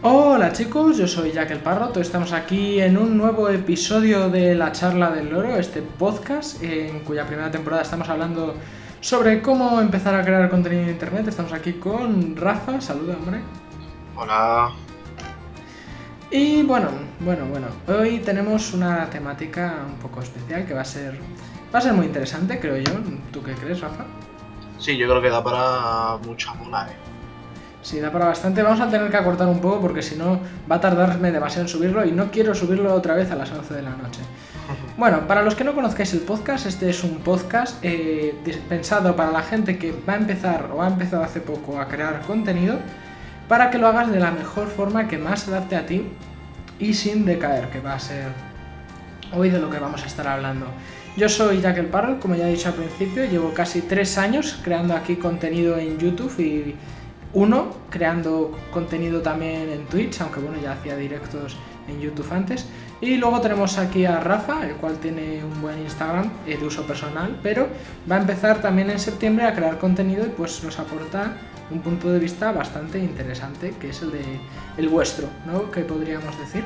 Hola 0.00 0.52
chicos, 0.52 0.96
yo 0.96 1.08
soy 1.08 1.32
Jack 1.32 1.50
el 1.50 1.58
Parrot, 1.58 1.96
estamos 1.96 2.32
aquí 2.32 2.80
en 2.80 2.96
un 2.96 3.18
nuevo 3.18 3.48
episodio 3.48 4.30
de 4.30 4.54
La 4.54 4.70
Charla 4.70 5.10
del 5.10 5.28
Loro, 5.28 5.56
este 5.56 5.82
podcast 5.82 6.62
en 6.62 7.00
cuya 7.00 7.26
primera 7.26 7.50
temporada 7.50 7.82
estamos 7.82 8.08
hablando 8.08 8.54
sobre 9.00 9.42
cómo 9.42 9.80
empezar 9.80 10.14
a 10.14 10.24
crear 10.24 10.48
contenido 10.50 10.84
en 10.84 10.90
internet. 10.90 11.26
Estamos 11.26 11.52
aquí 11.52 11.72
con 11.72 12.36
Rafa, 12.36 12.80
saluda 12.80 13.16
hombre. 13.16 13.40
Hola. 14.14 14.70
Y 16.30 16.62
bueno, 16.62 16.90
bueno, 17.18 17.46
bueno, 17.46 17.66
hoy 17.88 18.20
tenemos 18.20 18.72
una 18.74 19.10
temática 19.10 19.84
un 19.84 19.96
poco 19.96 20.22
especial 20.22 20.64
que 20.64 20.74
va 20.74 20.82
a 20.82 20.84
ser 20.84 21.18
va 21.74 21.80
a 21.80 21.82
ser 21.82 21.92
muy 21.94 22.06
interesante, 22.06 22.60
creo 22.60 22.76
yo. 22.76 22.92
¿Tú 23.32 23.42
qué 23.42 23.52
crees, 23.54 23.80
Rafa? 23.80 24.04
Sí, 24.78 24.96
yo 24.96 25.08
creo 25.08 25.20
que 25.20 25.28
da 25.28 25.42
para 25.42 26.18
mucha 26.24 26.54
mola, 26.54 26.86
eh. 26.88 27.17
Sí, 27.82 28.00
da 28.00 28.10
para 28.10 28.26
bastante. 28.26 28.62
Vamos 28.62 28.80
a 28.80 28.90
tener 28.90 29.10
que 29.10 29.16
acortar 29.16 29.48
un 29.48 29.60
poco 29.60 29.80
porque 29.80 30.02
si 30.02 30.16
no 30.16 30.40
va 30.70 30.76
a 30.76 30.80
tardarme 30.80 31.30
demasiado 31.30 31.62
en 31.62 31.68
subirlo 31.68 32.04
y 32.04 32.12
no 32.12 32.30
quiero 32.30 32.54
subirlo 32.54 32.92
otra 32.92 33.14
vez 33.14 33.30
a 33.30 33.36
las 33.36 33.50
11 33.50 33.74
de 33.74 33.82
la 33.82 33.90
noche. 33.90 34.20
Bueno, 34.96 35.26
para 35.26 35.42
los 35.42 35.54
que 35.54 35.64
no 35.64 35.74
conozcáis 35.74 36.12
el 36.12 36.20
podcast, 36.20 36.66
este 36.66 36.90
es 36.90 37.04
un 37.04 37.18
podcast 37.18 37.76
eh, 37.82 38.34
pensado 38.68 39.14
para 39.16 39.30
la 39.30 39.42
gente 39.42 39.78
que 39.78 39.94
va 40.06 40.14
a 40.14 40.16
empezar 40.16 40.70
o 40.74 40.82
ha 40.82 40.88
empezado 40.88 41.22
hace 41.22 41.40
poco 41.40 41.80
a 41.80 41.88
crear 41.88 42.20
contenido 42.22 42.78
para 43.48 43.70
que 43.70 43.78
lo 43.78 43.86
hagas 43.86 44.10
de 44.10 44.20
la 44.20 44.30
mejor 44.30 44.66
forma 44.68 45.08
que 45.08 45.16
más 45.16 45.48
adapte 45.48 45.76
a 45.76 45.86
ti 45.86 46.04
y 46.78 46.94
sin 46.94 47.24
decaer, 47.24 47.70
que 47.70 47.80
va 47.80 47.94
a 47.94 48.00
ser 48.00 48.26
hoy 49.32 49.50
de 49.50 49.58
lo 49.58 49.70
que 49.70 49.78
vamos 49.78 50.02
a 50.02 50.06
estar 50.06 50.26
hablando. 50.26 50.66
Yo 51.16 51.28
soy 51.28 51.60
Jack 51.60 51.78
el 51.78 51.86
Parrot, 51.86 52.20
como 52.20 52.34
ya 52.34 52.48
he 52.48 52.50
dicho 52.52 52.68
al 52.68 52.74
principio, 52.74 53.24
llevo 53.24 53.52
casi 53.54 53.82
tres 53.82 54.18
años 54.18 54.58
creando 54.62 54.94
aquí 54.94 55.16
contenido 55.16 55.78
en 55.78 55.98
YouTube 55.98 56.38
y 56.38 56.76
uno 57.32 57.68
creando 57.90 58.56
contenido 58.72 59.20
también 59.20 59.68
en 59.70 59.86
Twitch, 59.86 60.20
aunque 60.20 60.40
bueno, 60.40 60.60
ya 60.62 60.72
hacía 60.72 60.96
directos 60.96 61.56
en 61.88 62.00
YouTube 62.00 62.30
antes. 62.32 62.66
Y 63.00 63.16
luego 63.16 63.40
tenemos 63.40 63.78
aquí 63.78 64.04
a 64.04 64.20
Rafa, 64.20 64.66
el 64.66 64.74
cual 64.74 64.98
tiene 64.98 65.44
un 65.44 65.62
buen 65.62 65.78
Instagram 65.78 66.30
de 66.44 66.56
uso 66.64 66.84
personal, 66.86 67.38
pero 67.42 67.68
va 68.10 68.16
a 68.16 68.20
empezar 68.20 68.60
también 68.60 68.90
en 68.90 68.98
septiembre 68.98 69.46
a 69.46 69.54
crear 69.54 69.78
contenido 69.78 70.26
y 70.26 70.30
pues 70.30 70.64
nos 70.64 70.78
aporta 70.78 71.36
un 71.70 71.80
punto 71.80 72.10
de 72.10 72.18
vista 72.18 72.50
bastante 72.50 72.98
interesante, 72.98 73.74
que 73.78 73.90
es 73.90 74.02
el 74.02 74.10
de 74.12 74.24
el 74.76 74.88
vuestro, 74.88 75.28
¿no? 75.46 75.70
Que 75.70 75.82
podríamos 75.82 76.36
decir. 76.38 76.64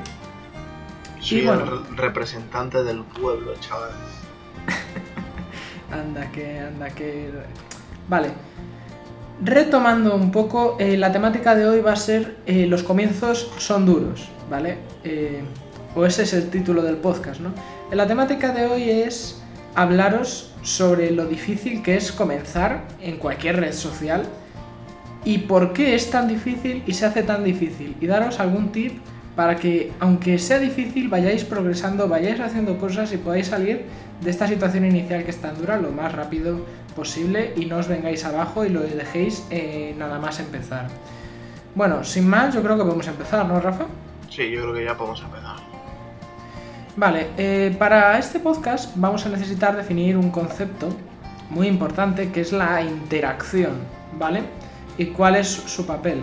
Soy 1.21 1.39
y 1.39 1.47
bueno, 1.47 1.65
el 1.65 1.97
representante 1.97 2.83
del 2.83 3.03
pueblo, 3.05 3.55
chaval. 3.61 3.91
anda 5.93 6.31
que, 6.31 6.61
anda 6.61 6.89
que. 6.91 7.31
Vale. 8.09 8.31
Retomando 9.41 10.15
un 10.15 10.31
poco, 10.31 10.77
eh, 10.79 10.97
la 10.97 11.11
temática 11.11 11.55
de 11.55 11.67
hoy 11.67 11.81
va 11.81 11.93
a 11.93 11.97
ser 11.97 12.37
eh, 12.47 12.67
los 12.67 12.83
comienzos 12.83 13.51
son 13.59 13.87
duros, 13.87 14.29
¿vale? 14.49 14.79
Eh, 15.05 15.43
o 15.95 16.07
ese 16.07 16.23
es 16.23 16.33
el 16.33 16.49
título 16.49 16.83
del 16.83 16.97
podcast, 16.97 17.41
¿no? 17.41 17.53
La 17.91 18.07
temática 18.07 18.53
de 18.53 18.67
hoy 18.67 18.91
es 18.91 19.43
hablaros 19.75 20.53
sobre 20.63 21.11
lo 21.11 21.27
difícil 21.27 21.83
que 21.83 21.97
es 21.97 22.13
comenzar 22.13 22.85
en 23.01 23.17
cualquier 23.17 23.57
red 23.57 23.73
social 23.73 24.23
y 25.25 25.39
por 25.39 25.73
qué 25.73 25.95
es 25.95 26.11
tan 26.11 26.29
difícil 26.29 26.83
y 26.87 26.95
se 26.95 27.07
hace 27.07 27.23
tan 27.23 27.45
difícil 27.45 27.97
y 28.01 28.07
daros 28.07 28.39
algún 28.39 28.71
tip 28.71 29.01
para 29.37 29.57
que, 29.57 29.93
aunque 29.99 30.39
sea 30.39 30.59
difícil, 30.59 31.09
vayáis 31.09 31.45
progresando, 31.45 32.07
vayáis 32.07 32.39
haciendo 32.41 32.79
cosas 32.79 33.13
y 33.13 33.17
podáis 33.17 33.47
salir 33.47 33.87
de 34.21 34.31
esta 34.31 34.47
situación 34.47 34.85
inicial 34.85 35.25
que 35.25 35.31
es 35.31 35.39
tan 35.39 35.57
dura 35.57 35.79
lo 35.79 35.91
más 35.91 36.13
rápido 36.13 36.61
posible 36.93 37.53
y 37.57 37.67
no 37.67 37.79
os 37.79 37.89
vengáis 37.89 38.25
abajo 38.25 38.65
y 38.65 38.69
lo 38.69 38.81
dejéis 38.81 39.47
eh, 39.51 39.95
nada 39.99 40.19
más 40.19 40.41
empezar. 40.41 40.89
Bueno, 41.75 42.05
sin 42.05 42.29
más, 42.29 42.55
yo 42.55 42.63
creo 42.63 42.77
que 42.77 42.85
podemos 42.85 43.07
empezar, 43.09 43.47
¿no, 43.47 43.59
Rafa? 43.61 43.87
Sí, 44.29 44.51
yo 44.51 44.63
creo 44.63 44.75
que 44.75 44.85
ya 44.85 44.97
podemos 44.97 45.23
empezar. 45.23 45.57
Vale, 46.97 47.29
eh, 47.39 47.75
para 47.79 48.19
este 48.19 48.39
podcast 48.39 48.93
vamos 48.97 49.25
a 49.25 49.31
necesitar 49.31 49.75
definir 49.75 50.17
un 50.17 50.31
concepto 50.31 50.91
muy 51.49 51.67
importante 51.67 52.31
que 52.31 52.43
es 52.43 52.53
la 52.53 52.83
interacción, 52.83 53.73
¿vale? 54.19 54.43
¿Y 54.99 55.07
cuál 55.07 55.37
es 55.37 55.49
su 55.49 55.87
papel? 55.87 56.23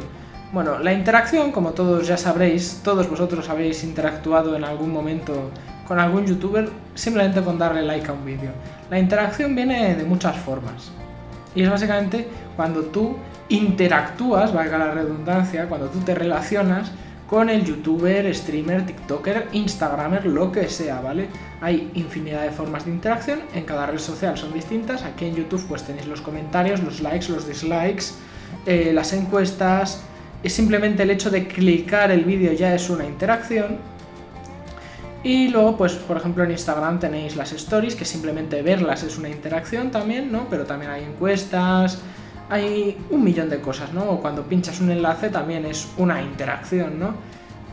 Bueno, 0.52 0.80
la 0.80 0.94
interacción, 0.94 1.52
como 1.52 1.72
todos 1.72 2.08
ya 2.08 2.18
sabréis, 2.18 2.82
todos 2.84 3.10
vosotros 3.10 3.50
habéis 3.50 3.84
interactuado 3.84 4.56
en 4.56 4.64
algún 4.64 4.92
momento 4.92 5.52
con 5.90 6.00
algún 6.00 6.28
youtuber 6.28 6.70
simplemente 6.94 7.42
con 7.42 7.58
darle 7.58 7.82
like 7.82 8.08
a 8.08 8.14
un 8.14 8.24
vídeo. 8.24 8.52
La 8.92 9.00
interacción 9.00 9.56
viene 9.56 9.96
de 9.96 10.04
muchas 10.04 10.38
formas. 10.38 10.92
Y 11.56 11.64
es 11.64 11.70
básicamente 11.70 12.28
cuando 12.56 12.84
tú 12.84 13.18
interactúas, 13.50 14.54
valga 14.54 14.78
la 14.78 14.92
redundancia, 14.92 15.68
cuando 15.68 15.88
tú 15.88 16.00
te 16.02 16.14
relacionas 16.14 16.92
con 17.28 17.50
el 17.50 17.66
youtuber, 17.66 18.34
streamer, 18.36 18.86
tiktoker, 18.86 19.48
instagramer, 19.52 20.28
lo 20.28 20.52
que 20.52 20.70
sea, 20.70 21.02
¿vale? 21.02 21.28
Hay 21.60 21.90
infinidad 21.96 22.44
de 22.44 22.52
formas 22.52 22.86
de 22.86 22.92
interacción, 22.92 23.40
en 23.56 23.64
cada 23.64 23.88
red 23.88 23.98
social 23.98 24.38
son 24.38 24.54
distintas. 24.54 25.02
Aquí 25.04 25.26
en 25.26 25.36
YouTube 25.36 25.66
pues 25.68 25.84
tenéis 25.84 26.06
los 26.06 26.22
comentarios, 26.22 26.84
los 26.84 27.02
likes, 27.02 27.30
los 27.30 27.48
dislikes, 27.48 28.14
eh, 28.68 28.92
las 28.94 29.12
encuestas, 29.14 30.04
es 30.44 30.54
simplemente 30.54 31.02
el 31.02 31.10
hecho 31.10 31.32
de 31.32 31.48
clicar 31.48 32.12
el 32.12 32.26
vídeo 32.26 32.54
ya 32.54 32.76
es 32.76 32.92
una 32.92 33.06
interacción. 33.06 33.78
Y 35.24 35.50
luego, 35.50 35.76
pues, 35.76 35.94
por 35.94 36.18
ejemplo, 36.18 36.44
en 36.44 36.52
Instagram 36.52 37.00
tenéis 37.00 37.36
las 37.36 37.52
stories, 37.52 37.96
que 37.96 38.06
simplemente 38.06 38.62
verlas 38.62 39.04
es 39.04 39.18
una 39.18 39.30
interacción 39.30 39.92
también, 39.92 40.32
¿no? 40.32 40.48
Pero 40.50 40.66
también 40.66 40.92
hay 40.92 41.04
encuestas, 41.04 42.00
hay 42.50 42.98
un 43.10 43.24
millón 43.24 43.50
de 43.50 43.60
cosas, 43.60 43.94
¿no? 43.94 44.10
O 44.10 44.22
cuando 44.22 44.44
pinchas 44.44 44.80
un 44.80 44.92
enlace 44.92 45.30
también 45.30 45.66
es 45.66 45.90
una 45.98 46.22
interacción, 46.22 47.00
¿no? 47.00 47.16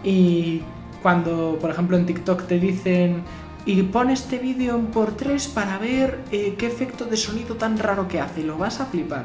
Y 0.02 0.62
cuando, 1.02 1.56
por 1.60 1.70
ejemplo, 1.70 1.96
en 1.96 2.04
TikTok 2.04 2.46
te 2.46 2.58
dicen, 2.58 3.22
y 3.64 3.82
pon 3.82 4.10
este 4.10 4.38
vídeo 4.38 4.76
en 4.76 4.86
por 4.86 5.16
3 5.16 5.48
para 5.48 5.78
ver 5.78 6.20
eh, 6.32 6.56
qué 6.58 6.66
efecto 6.66 7.04
de 7.04 7.16
sonido 7.16 7.54
tan 7.56 7.78
raro 7.78 8.08
que 8.08 8.20
hace, 8.20 8.42
lo 8.42 8.58
vas 8.58 8.80
a 8.80 8.86
flipar. 8.86 9.24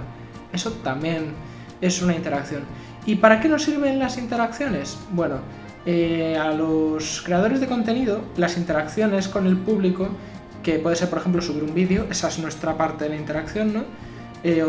Eso 0.54 0.72
también 0.84 1.34
es 1.82 2.02
una 2.02 2.16
interacción. 2.16 2.64
¿Y 3.06 3.16
para 3.16 3.40
qué 3.40 3.50
nos 3.50 3.64
sirven 3.64 4.00
las 4.00 4.18
interacciones? 4.18 4.98
Bueno, 5.12 5.38
eh, 5.86 6.38
a 6.38 6.52
los 6.52 7.22
creadores 7.22 7.60
de 7.60 7.68
contenido, 7.68 8.22
las 8.38 8.58
interacciones 8.58 9.28
con 9.28 9.48
el 9.48 9.58
público, 9.58 10.10
que 10.64 10.80
puede 10.80 10.96
ser, 10.96 11.10
por 11.10 11.20
ejemplo, 11.20 11.42
subir 11.42 11.64
un 11.64 11.74
vídeo, 11.74 12.06
esa 12.10 12.28
es 12.28 12.40
nuestra 12.40 12.78
parte 12.78 13.06
de 13.06 13.12
la 13.12 13.16
interacción, 13.16 13.74
¿no? 13.74 13.80
Eh, 14.44 14.64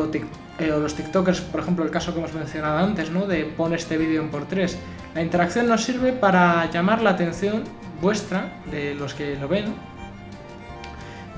eh, 0.59 0.73
o, 0.73 0.79
los 0.79 0.95
TikTokers, 0.95 1.41
por 1.43 1.61
ejemplo, 1.61 1.85
el 1.85 1.91
caso 1.91 2.13
que 2.13 2.21
hemos 2.21 2.33
mencionado 2.35 2.79
antes, 2.79 3.11
¿no? 3.11 3.27
De 3.27 3.45
pon 3.45 3.75
este 3.75 3.99
vídeo 3.99 4.23
en 4.23 4.31
por 4.31 4.47
tres. 4.47 4.79
La 5.15 5.23
interacción 5.23 5.69
nos 5.69 5.85
sirve 5.85 6.13
para 6.13 6.71
llamar 6.71 7.03
la 7.03 7.11
atención 7.11 7.65
vuestra, 8.01 8.53
de 8.71 8.95
los 8.95 9.15
que 9.15 9.37
lo 9.37 9.49
ven, 9.49 9.75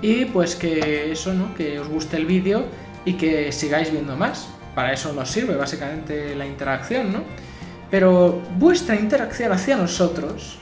y 0.03 0.27
pues 0.27 0.55
que 0.55 1.11
eso, 1.13 1.35
¿no? 1.35 1.55
Que 1.55 1.81
os 1.81 1.89
guste 1.89 2.17
el 2.17 2.27
vídeo 2.27 2.65
y 3.05 3.15
que 3.15 3.53
sigáis 3.53 3.91
viendo 3.91 4.17
más 4.17 4.49
para 4.75 4.93
eso 4.93 5.13
nos 5.13 5.31
sirve 5.31 5.57
básicamente 5.57 6.35
la 6.35 6.47
interacción, 6.47 7.13
¿no? 7.13 7.21
Pero 7.95 8.43
vuestra 8.59 8.97
interacción 8.97 9.53
hacia 9.53 9.77
nosotros 9.77 10.59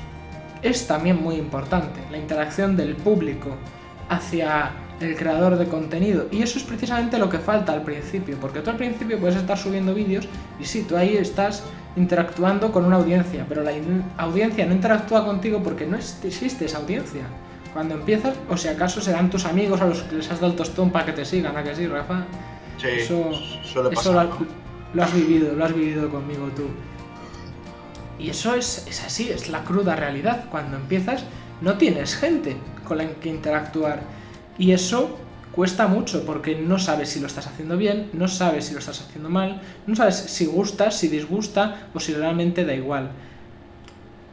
es 0.61 0.87
también 0.87 1.17
muy 1.17 1.37
importante, 1.37 1.99
la 2.11 2.19
interacción 2.19 2.77
del 2.77 2.95
público 2.95 3.57
hacia 4.11 4.73
el 5.01 5.17
creador 5.17 5.57
de 5.57 5.65
contenido. 5.65 6.27
Y 6.31 6.43
eso 6.43 6.59
es 6.59 6.65
precisamente 6.65 7.17
lo 7.17 7.31
que 7.31 7.39
falta 7.39 7.73
al 7.73 7.85
principio, 7.85 8.37
porque 8.39 8.61
tú 8.61 8.69
al 8.69 8.77
principio 8.77 9.19
puedes 9.19 9.37
estar 9.37 9.57
subiendo 9.57 9.95
vídeos 9.95 10.29
y 10.61 10.67
sí, 10.67 10.85
tú 10.87 10.95
ahí 10.95 11.17
estás 11.17 11.65
interactuando 11.97 12.71
con 12.71 12.85
una 12.85 12.97
audiencia, 12.97 13.47
pero 13.49 13.63
la 13.63 13.73
audiencia 14.19 14.67
no 14.67 14.75
interactúa 14.75 15.25
contigo 15.25 15.63
porque 15.65 15.87
no 15.87 15.97
existe 15.97 16.67
esa 16.67 16.81
audiencia. 16.81 17.23
Cuando 17.73 17.95
empiezas, 17.95 18.37
o 18.51 18.59
si 18.59 18.69
acaso 18.69 19.01
serán 19.01 19.31
tus 19.31 19.47
amigos 19.47 19.81
a 19.81 19.87
los 19.87 20.03
que 20.03 20.17
les 20.17 20.31
has 20.31 20.39
dado 20.39 20.53
el 20.53 20.59
tostón 20.59 20.91
para 20.91 21.07
que 21.07 21.13
te 21.13 21.25
sigan, 21.25 21.57
¿a 21.57 21.65
que 21.65 21.75
sí, 21.75 21.87
Rafa? 21.87 22.27
eso, 22.85 23.31
eso 23.91 24.13
lo, 24.13 25.03
has 25.03 25.15
vivido, 25.15 25.55
lo 25.55 25.65
has 25.65 25.75
vivido 25.75 26.11
conmigo 26.11 26.49
tú. 26.55 26.65
Y 28.19 28.31
eso 28.31 28.55
es, 28.55 28.87
así, 29.05 29.31
es 29.31 29.49
la 29.49 29.65
cruda 29.65 29.97
realidad. 29.97 30.47
Cuando 30.51 30.77
empiezas 30.77 31.25
no 31.61 31.79
tienes 31.79 32.17
gente 32.17 32.57
con 32.85 32.99
la 32.99 33.09
que 33.09 33.29
interactuar. 33.29 34.01
Y 34.59 34.73
eso 34.73 35.19
cuesta 35.53 35.87
mucho 35.87 36.25
porque 36.25 36.57
no 36.57 36.79
sabes 36.79 37.11
si 37.11 37.21
lo 37.21 37.27
estás 37.27 37.47
haciendo 37.47 37.77
bien, 37.77 38.11
no 38.13 38.29
sabes 38.29 38.67
si 38.67 38.73
lo 38.73 38.79
estás 38.79 39.01
haciendo 39.01 39.29
mal, 39.29 39.61
no 39.87 39.95
sabes 39.95 40.17
si 40.17 40.47
gusta, 40.47 40.91
si 40.91 41.09
disgusta 41.09 41.89
o 41.95 42.01
si 42.01 42.15
realmente 42.15 42.65
da 42.65 42.75
igual. 42.75 43.11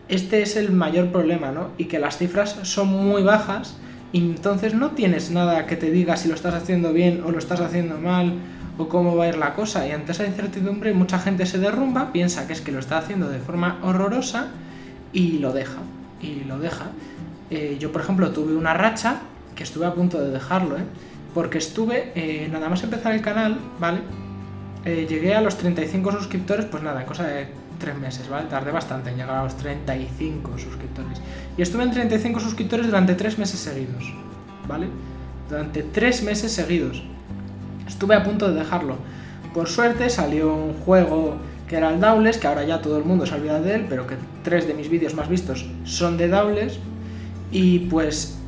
Este 0.08 0.42
es 0.42 0.56
el 0.56 0.72
mayor 0.72 1.12
problema, 1.12 1.52
¿no? 1.52 1.70
Y 1.78 1.86
que 1.86 2.00
las 2.00 2.18
cifras 2.18 2.58
son 2.64 2.88
muy 2.88 3.22
bajas 3.22 3.76
y 4.12 4.20
entonces 4.20 4.74
no 4.74 4.92
tienes 4.92 5.30
nada 5.30 5.68
que 5.68 5.76
te 5.76 5.92
diga 5.92 6.18
si 6.18 6.30
lo 6.30 6.36
estás 6.36 6.56
haciendo 6.56 6.94
bien 6.94 7.22
o 7.24 7.32
lo 7.32 7.38
estás 7.38 7.60
haciendo 7.60 8.00
mal 8.00 8.34
o 8.80 8.88
cómo 8.88 9.16
va 9.16 9.26
a 9.26 9.28
ir 9.28 9.38
la 9.38 9.54
cosa. 9.54 9.86
Y 9.86 9.92
ante 9.92 10.14
esa 10.14 10.26
incertidumbre 10.26 10.94
mucha 10.94 11.20
gente 11.20 11.46
se 11.46 11.60
derrumba, 11.60 12.12
piensa 12.12 12.48
que 12.48 12.54
es 12.54 12.62
que 12.62 12.72
lo 12.72 12.80
está 12.80 12.98
haciendo 12.98 13.30
de 13.30 13.40
forma 13.40 13.78
horrorosa 13.84 14.48
y 15.14 15.40
lo 15.40 15.52
deja. 15.54 15.80
Y 16.22 16.46
lo 16.46 16.58
deja. 16.58 16.86
Eh, 17.52 17.78
yo, 17.80 17.92
por 17.92 18.02
ejemplo, 18.02 18.32
tuve 18.32 18.56
una 18.56 18.74
racha 18.74 19.20
que 19.56 19.64
estuve 19.64 19.86
a 19.86 19.94
punto 19.94 20.20
de 20.22 20.32
dejarlo, 20.32 20.78
¿eh? 20.78 20.84
porque 21.34 21.58
estuve, 21.58 22.14
eh, 22.16 22.48
nada 22.50 22.70
más 22.70 22.82
empezar 22.84 23.14
el 23.14 23.22
canal, 23.22 23.60
¿vale? 23.80 24.00
llegué 24.86 25.36
a 25.36 25.42
los 25.42 25.58
35 25.58 26.12
suscriptores, 26.14 26.66
pues 26.66 26.82
nada, 26.82 27.06
cosa 27.06 27.24
de 27.28 27.48
tres 27.78 27.96
meses, 27.98 28.28
¿vale? 28.28 28.48
Tardé 28.50 28.72
bastante 28.72 29.12
en 29.12 29.18
llegar 29.18 29.36
a 29.36 29.44
los 29.44 29.56
35 29.58 30.58
suscriptores. 30.58 31.22
Y 31.58 31.62
estuve 31.62 31.84
en 31.84 31.92
35 31.92 32.40
suscriptores 32.40 32.88
durante 32.88 33.14
tres 33.14 33.38
meses 33.38 33.60
seguidos, 33.60 34.12
¿vale? 34.68 34.88
Durante 35.48 35.84
tres 35.84 36.24
meses 36.24 36.54
seguidos. 36.54 37.04
Estuve 37.90 38.16
a 38.16 38.24
punto 38.24 38.48
de 38.48 38.58
dejarlo. 38.58 38.96
Por 39.54 39.68
suerte 39.68 40.10
salió 40.10 40.54
un 40.54 40.74
juego 40.76 41.36
que 41.68 41.76
era 41.76 41.90
el 41.90 42.00
Dowles, 42.00 42.38
que 42.38 42.48
ahora 42.48 42.64
ya 42.64 42.82
todo 42.82 42.98
el 42.98 43.04
mundo 43.04 43.26
se 43.26 43.36
olvida 43.36 43.60
de 43.60 43.76
él, 43.76 43.86
pero 43.90 44.08
que 44.08 44.16
tres 44.44 44.66
de 44.68 44.74
mis 44.74 44.90
vídeos 44.90 45.14
más 45.16 45.28
vistos 45.28 45.66
son 45.84 46.18
de 46.18 46.30
Dowles. 46.30 46.80
Y 47.52 47.80
pues 47.80 48.40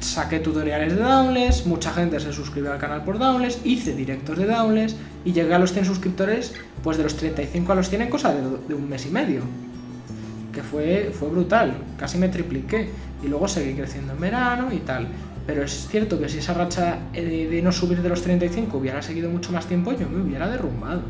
saqué 0.00 0.40
tutoriales 0.40 0.94
de 0.94 1.00
Downless, 1.00 1.66
mucha 1.66 1.92
gente 1.92 2.20
se 2.20 2.32
suscribió 2.32 2.72
al 2.72 2.78
canal 2.78 3.04
por 3.04 3.18
Downless, 3.18 3.60
hice 3.64 3.94
directos 3.94 4.38
de 4.38 4.46
Downless 4.46 4.96
y 5.24 5.32
llegué 5.32 5.54
a 5.54 5.58
los 5.58 5.72
100 5.72 5.84
suscriptores, 5.84 6.54
pues 6.82 6.96
de 6.96 7.04
los 7.04 7.16
35 7.16 7.72
a 7.72 7.74
los 7.74 7.88
100 7.88 8.02
en 8.02 8.10
cosa 8.10 8.34
de, 8.34 8.74
un 8.74 8.88
mes 8.88 9.06
y 9.06 9.10
medio. 9.10 9.42
Que 10.52 10.62
fue, 10.62 11.12
fue 11.18 11.28
brutal, 11.30 11.74
casi 11.98 12.18
me 12.18 12.28
tripliqué. 12.28 12.90
Y 13.22 13.28
luego 13.28 13.48
seguí 13.48 13.74
creciendo 13.74 14.12
en 14.12 14.20
verano 14.20 14.68
y 14.72 14.78
tal. 14.78 15.06
Pero 15.46 15.64
es 15.64 15.88
cierto 15.88 16.20
que 16.20 16.28
si 16.28 16.38
esa 16.38 16.54
racha 16.54 16.98
de 17.12 17.60
no 17.62 17.72
subir 17.72 18.00
de 18.02 18.08
los 18.08 18.22
35 18.22 18.76
hubiera 18.76 19.02
seguido 19.02 19.28
mucho 19.28 19.52
más 19.52 19.66
tiempo, 19.66 19.92
yo 19.92 20.08
me 20.08 20.22
hubiera 20.22 20.48
derrumbado. 20.48 21.02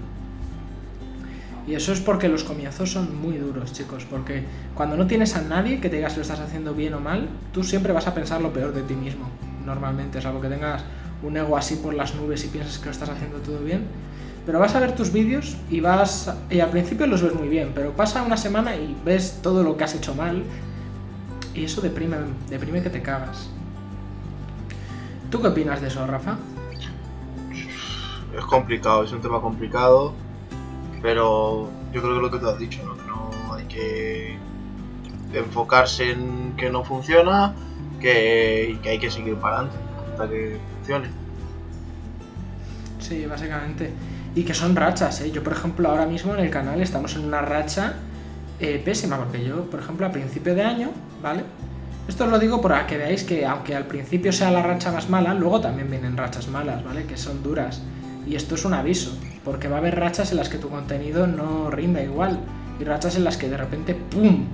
Y 1.67 1.75
eso 1.75 1.93
es 1.93 2.01
porque 2.01 2.29
los 2.29 2.43
comienzos 2.43 2.91
son 2.91 3.21
muy 3.21 3.37
duros, 3.37 3.73
chicos, 3.73 4.05
porque 4.09 4.43
cuando 4.75 4.97
no 4.97 5.07
tienes 5.07 5.37
a 5.37 5.43
nadie 5.43 5.81
que 5.81 5.89
te 5.89 5.97
diga 5.97 6.11
si 6.11 6.17
lo 6.17 6.23
estás 6.23 6.41
haciendo 6.41 6.75
bien 6.75 6.95
o 6.95 7.01
mal, 7.01 7.29
tú 7.53 7.63
siempre 7.63 7.93
vas 7.93 8.09
a 8.09 8.15
pensar 8.15 8.41
lo 8.41 8.53
peor 8.53 8.75
de 8.75 8.83
ti 8.83 8.95
mismo, 8.95 9.27
normalmente, 9.65 10.19
es 10.19 10.27
algo 10.27 10.41
que 10.41 10.49
tengas 10.49 10.83
un 11.23 11.37
ego 11.37 11.57
así 11.57 11.77
por 11.77 11.95
las 11.95 12.17
nubes 12.17 12.45
y 12.45 12.49
piensas 12.49 12.79
que 12.79 12.87
lo 12.87 12.91
estás 12.91 13.11
haciendo 13.11 13.39
todo 13.39 13.61
bien. 13.61 13.85
Pero 14.45 14.59
vas 14.59 14.75
a 14.75 14.81
ver 14.81 14.97
tus 14.97 15.13
vídeos 15.13 15.57
y 15.71 15.79
vas 15.79 16.35
y 16.51 16.59
al 16.59 16.71
principio 16.71 17.07
los 17.07 17.23
ves 17.23 17.35
muy 17.35 17.49
bien, 17.49 17.71
pero 17.77 17.93
pasa 17.93 18.25
una 18.25 18.37
semana 18.37 18.75
y 18.75 18.97
ves 19.05 19.39
todo 19.41 19.63
lo 19.63 19.77
que 19.77 19.85
has 19.85 19.95
hecho 19.95 20.17
mal 20.17 20.43
y 21.55 21.65
eso 21.65 21.81
deprime, 21.81 22.17
deprime 22.51 22.83
que 22.83 22.91
te 22.91 23.03
cagas. 23.03 23.49
¿Tú 25.33 25.43
qué 25.43 25.49
opinas 25.49 25.81
de 25.81 25.89
eso, 25.89 26.07
Rafa? 26.07 26.37
Es 28.37 28.45
complicado, 28.45 29.03
es 29.03 29.13
un 29.13 29.21
tema 29.21 29.41
complicado 29.41 30.15
pero 31.03 31.69
yo 31.93 32.01
creo 32.01 32.15
que 32.15 32.21
lo 32.21 32.31
que 32.31 32.39
tú 32.39 32.49
has 32.49 32.59
dicho, 32.59 32.81
¿no? 32.85 32.97
Que 32.97 33.03
no 33.03 33.55
hay 33.55 33.65
que 33.65 34.39
enfocarse 35.35 36.13
en 36.13 36.55
que 36.57 36.71
no 36.71 36.85
funciona, 36.85 37.55
que, 38.01 38.79
que 38.83 38.89
hay 38.89 38.99
que 38.99 39.11
seguir 39.11 39.35
para 39.35 39.57
adelante 39.57 39.79
hasta 40.13 40.29
que 40.29 40.59
funcione. 40.77 41.09
Sí, 43.01 43.27
básicamente. 43.27 43.93
Y 44.35 44.45
que 44.45 44.55
son 44.55 44.77
rachas, 44.77 45.21
¿eh? 45.23 45.33
Yo, 45.33 45.43
por 45.43 45.53
ejemplo, 45.53 45.89
ahora 45.89 46.07
mismo 46.07 46.35
en 46.35 46.41
el 46.41 46.51
canal 46.51 46.81
estamos 46.81 47.17
en 47.17 47.25
una 47.25 47.43
racha 47.43 47.95
eh, 48.61 48.81
pésima, 48.83 49.19
porque 49.19 49.45
yo, 49.45 49.69
por 49.69 49.81
ejemplo, 49.81 50.07
a 50.07 50.13
principio 50.13 50.55
de 50.55 50.63
año, 50.63 50.91
¿vale? 51.21 51.43
Esto 52.13 52.25
os 52.25 52.31
lo 52.31 52.39
digo 52.39 52.61
para 52.61 52.87
que 52.87 52.99
veáis 52.99 53.25
que 53.25 53.47
aunque 53.47 53.75
al 53.75 53.87
principio 53.87 54.35
sea 54.35 54.51
la 54.51 54.61
racha 54.61 54.93
más 54.93 55.09
mala, 55.09 55.33
luego 55.33 55.63
también 55.63 55.91
vienen 55.91 56.15
rachas 56.15 56.47
malas, 56.47 56.85
¿vale? 56.85 57.07
Que 57.07 57.17
son 57.17 57.43
duras. 57.43 57.81
Y 58.27 58.37
esto 58.37 58.55
es 58.55 58.67
un 58.67 58.75
aviso, 58.75 59.17
porque 59.47 59.67
va 59.67 59.77
a 59.77 59.79
haber 59.79 59.99
rachas 59.99 60.31
en 60.31 60.37
las 60.37 60.51
que 60.51 60.59
tu 60.59 60.69
contenido 60.69 61.27
no 61.27 61.71
rinda 61.71 62.03
igual, 62.03 62.39
y 62.79 62.85
rachas 62.85 63.17
en 63.17 63.25
las 63.25 63.39
que 63.39 63.49
de 63.49 63.57
repente 63.57 63.95
¡pum! 63.95 64.45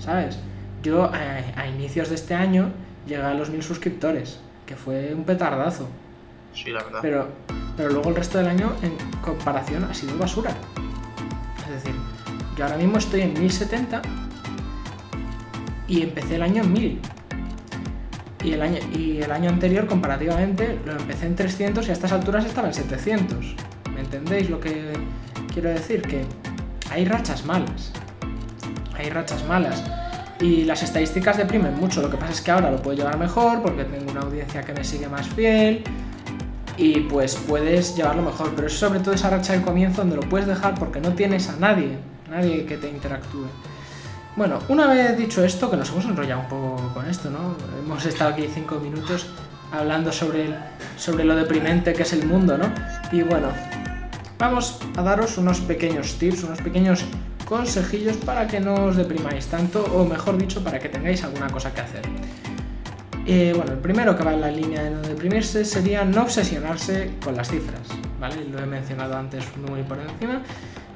¿Sabes? 0.00 0.38
Yo 0.82 1.12
eh, 1.14 1.52
a, 1.54 1.66
inicios 1.66 2.08
de 2.08 2.14
este 2.14 2.34
año 2.34 2.70
llegué 3.06 3.20
a 3.20 3.34
los 3.34 3.50
mil 3.50 3.62
suscriptores, 3.62 4.40
que 4.64 4.74
fue 4.74 5.12
un 5.12 5.24
petardazo. 5.24 5.90
Sí, 6.54 6.70
la 6.70 6.82
verdad. 6.84 7.00
Pero, 7.02 7.28
pero 7.76 7.90
luego 7.90 8.08
el 8.08 8.16
resto 8.16 8.38
del 8.38 8.46
año, 8.46 8.72
en 8.80 8.96
comparación, 9.20 9.84
ha 9.84 9.92
sido 9.92 10.16
basura. 10.16 10.52
Es 11.66 11.84
decir, 11.84 11.94
yo 12.56 12.64
ahora 12.64 12.78
mismo 12.78 12.96
estoy 12.96 13.20
en 13.20 13.38
1070 13.38 14.00
y 15.88 16.02
empecé 16.02 16.36
el 16.36 16.42
año 16.42 16.62
en 16.62 16.72
1000. 16.72 17.00
Y 18.44 18.52
el, 18.52 18.62
año, 18.62 18.78
y 18.96 19.18
el 19.20 19.32
año 19.32 19.50
anterior, 19.50 19.86
comparativamente, 19.86 20.78
lo 20.86 20.92
empecé 20.92 21.26
en 21.26 21.34
300 21.34 21.86
y 21.86 21.90
a 21.90 21.92
estas 21.92 22.12
alturas 22.12 22.44
estaba 22.44 22.68
en 22.68 22.74
700. 22.74 23.56
¿Me 23.94 24.00
entendéis 24.00 24.48
lo 24.48 24.60
que 24.60 24.92
quiero 25.52 25.70
decir? 25.70 26.02
Que 26.02 26.24
hay 26.90 27.04
rachas 27.04 27.44
malas. 27.44 27.90
Hay 28.96 29.10
rachas 29.10 29.44
malas. 29.46 29.82
Y 30.40 30.64
las 30.64 30.84
estadísticas 30.84 31.36
deprimen 31.36 31.74
mucho. 31.74 32.00
Lo 32.00 32.10
que 32.10 32.16
pasa 32.16 32.32
es 32.32 32.40
que 32.40 32.50
ahora 32.52 32.70
lo 32.70 32.80
puedo 32.80 32.96
llevar 32.96 33.18
mejor 33.18 33.60
porque 33.60 33.84
tengo 33.84 34.12
una 34.12 34.20
audiencia 34.20 34.62
que 34.62 34.72
me 34.72 34.84
sigue 34.84 35.08
más 35.08 35.26
fiel. 35.28 35.82
Y 36.76 37.00
pues 37.00 37.34
puedes 37.34 37.96
llevarlo 37.96 38.22
mejor. 38.22 38.52
Pero 38.54 38.68
es 38.68 38.74
sobre 38.74 39.00
todo 39.00 39.14
esa 39.14 39.30
racha 39.30 39.52
del 39.52 39.62
comienzo 39.62 40.02
donde 40.02 40.14
lo 40.14 40.22
puedes 40.22 40.46
dejar 40.46 40.78
porque 40.78 41.00
no 41.00 41.12
tienes 41.14 41.48
a 41.48 41.56
nadie. 41.56 41.98
Nadie 42.30 42.66
que 42.66 42.76
te 42.76 42.88
interactúe. 42.88 43.46
Bueno, 44.38 44.60
una 44.68 44.86
vez 44.86 45.18
dicho 45.18 45.44
esto, 45.44 45.68
que 45.68 45.76
nos 45.76 45.90
hemos 45.90 46.04
enrollado 46.04 46.42
un 46.42 46.46
poco 46.46 46.94
con 46.94 47.10
esto, 47.10 47.28
¿no? 47.28 47.56
Hemos 47.76 48.06
estado 48.06 48.30
aquí 48.30 48.46
cinco 48.54 48.76
minutos 48.78 49.26
hablando 49.72 50.12
sobre, 50.12 50.54
sobre 50.96 51.24
lo 51.24 51.34
deprimente 51.34 51.92
que 51.92 52.04
es 52.04 52.12
el 52.12 52.24
mundo, 52.24 52.56
¿no? 52.56 52.72
Y 53.10 53.24
bueno, 53.24 53.48
vamos 54.38 54.78
a 54.96 55.02
daros 55.02 55.38
unos 55.38 55.58
pequeños 55.62 56.20
tips, 56.20 56.44
unos 56.44 56.60
pequeños 56.60 57.04
consejillos 57.46 58.16
para 58.18 58.46
que 58.46 58.60
no 58.60 58.84
os 58.84 58.96
deprimáis 58.96 59.48
tanto, 59.48 59.82
o 59.92 60.04
mejor 60.04 60.38
dicho, 60.38 60.62
para 60.62 60.78
que 60.78 60.88
tengáis 60.88 61.24
alguna 61.24 61.48
cosa 61.48 61.74
que 61.74 61.80
hacer. 61.80 62.02
Eh, 63.26 63.52
bueno, 63.56 63.72
el 63.72 63.78
primero 63.78 64.16
que 64.16 64.22
va 64.22 64.34
en 64.34 64.40
la 64.40 64.52
línea 64.52 64.84
de 64.84 64.90
no 64.90 65.00
deprimirse 65.00 65.64
sería 65.64 66.04
no 66.04 66.22
obsesionarse 66.22 67.10
con 67.24 67.34
las 67.34 67.50
cifras, 67.50 67.88
¿vale? 68.20 68.44
Lo 68.44 68.60
he 68.60 68.66
mencionado 68.66 69.16
antes 69.16 69.44
muy 69.68 69.82
por 69.82 69.98
encima. 69.98 70.42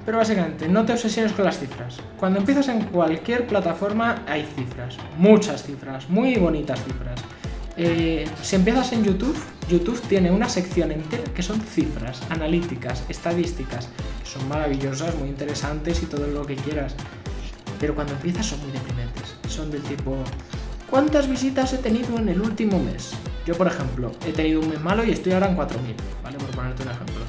Pero 0.04 0.18
básicamente, 0.18 0.68
no 0.68 0.84
te 0.84 0.92
obsesiones 0.92 1.32
con 1.32 1.44
las 1.44 1.58
cifras. 1.58 1.98
Cuando 2.18 2.40
empiezas 2.40 2.68
en 2.68 2.84
cualquier 2.86 3.46
plataforma 3.46 4.24
hay 4.26 4.44
cifras, 4.56 4.96
muchas 5.16 5.62
cifras, 5.62 6.08
muy 6.08 6.36
bonitas 6.36 6.82
cifras. 6.82 7.20
Eh, 7.76 8.26
si 8.42 8.56
empiezas 8.56 8.92
en 8.92 9.04
YouTube, 9.04 9.36
YouTube 9.68 10.00
tiene 10.02 10.30
una 10.30 10.48
sección 10.48 10.90
entera 10.90 11.24
que 11.34 11.42
son 11.42 11.60
cifras, 11.60 12.20
analíticas, 12.28 13.04
estadísticas, 13.08 13.88
que 14.22 14.28
son 14.28 14.46
maravillosas, 14.48 15.14
muy 15.16 15.28
interesantes 15.28 16.02
y 16.02 16.06
todo 16.06 16.26
lo 16.26 16.44
que 16.44 16.56
quieras. 16.56 16.94
Pero 17.78 17.94
cuando 17.94 18.12
empiezas 18.12 18.46
son 18.46 18.60
muy 18.60 18.72
deprimentes. 18.72 19.36
Son 19.48 19.70
del 19.70 19.82
tipo, 19.82 20.16
¿cuántas 20.90 21.28
visitas 21.28 21.72
he 21.72 21.78
tenido 21.78 22.18
en 22.18 22.28
el 22.28 22.40
último 22.40 22.78
mes? 22.78 23.12
Yo, 23.46 23.54
por 23.54 23.66
ejemplo, 23.66 24.12
he 24.26 24.32
tenido 24.32 24.60
un 24.60 24.68
mes 24.68 24.80
malo 24.80 25.04
y 25.04 25.10
estoy 25.10 25.32
ahora 25.32 25.48
en 25.48 25.56
4.000, 25.56 25.68
¿vale? 26.22 26.38
Por 26.38 26.48
ponerte 26.50 26.82
un 26.82 26.90
ejemplo. 26.90 27.21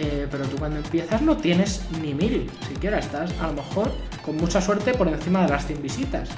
Eh, 0.00 0.28
pero 0.30 0.44
tú 0.44 0.56
cuando 0.58 0.78
empiezas 0.78 1.22
no 1.22 1.36
tienes 1.36 1.82
ni 2.00 2.14
mil, 2.14 2.48
siquiera 2.68 3.00
estás 3.00 3.32
a 3.40 3.48
lo 3.48 3.54
mejor 3.54 3.92
con 4.24 4.36
mucha 4.36 4.60
suerte 4.60 4.94
por 4.94 5.08
encima 5.08 5.42
de 5.42 5.48
las 5.48 5.66
100 5.66 5.82
visitas. 5.82 6.28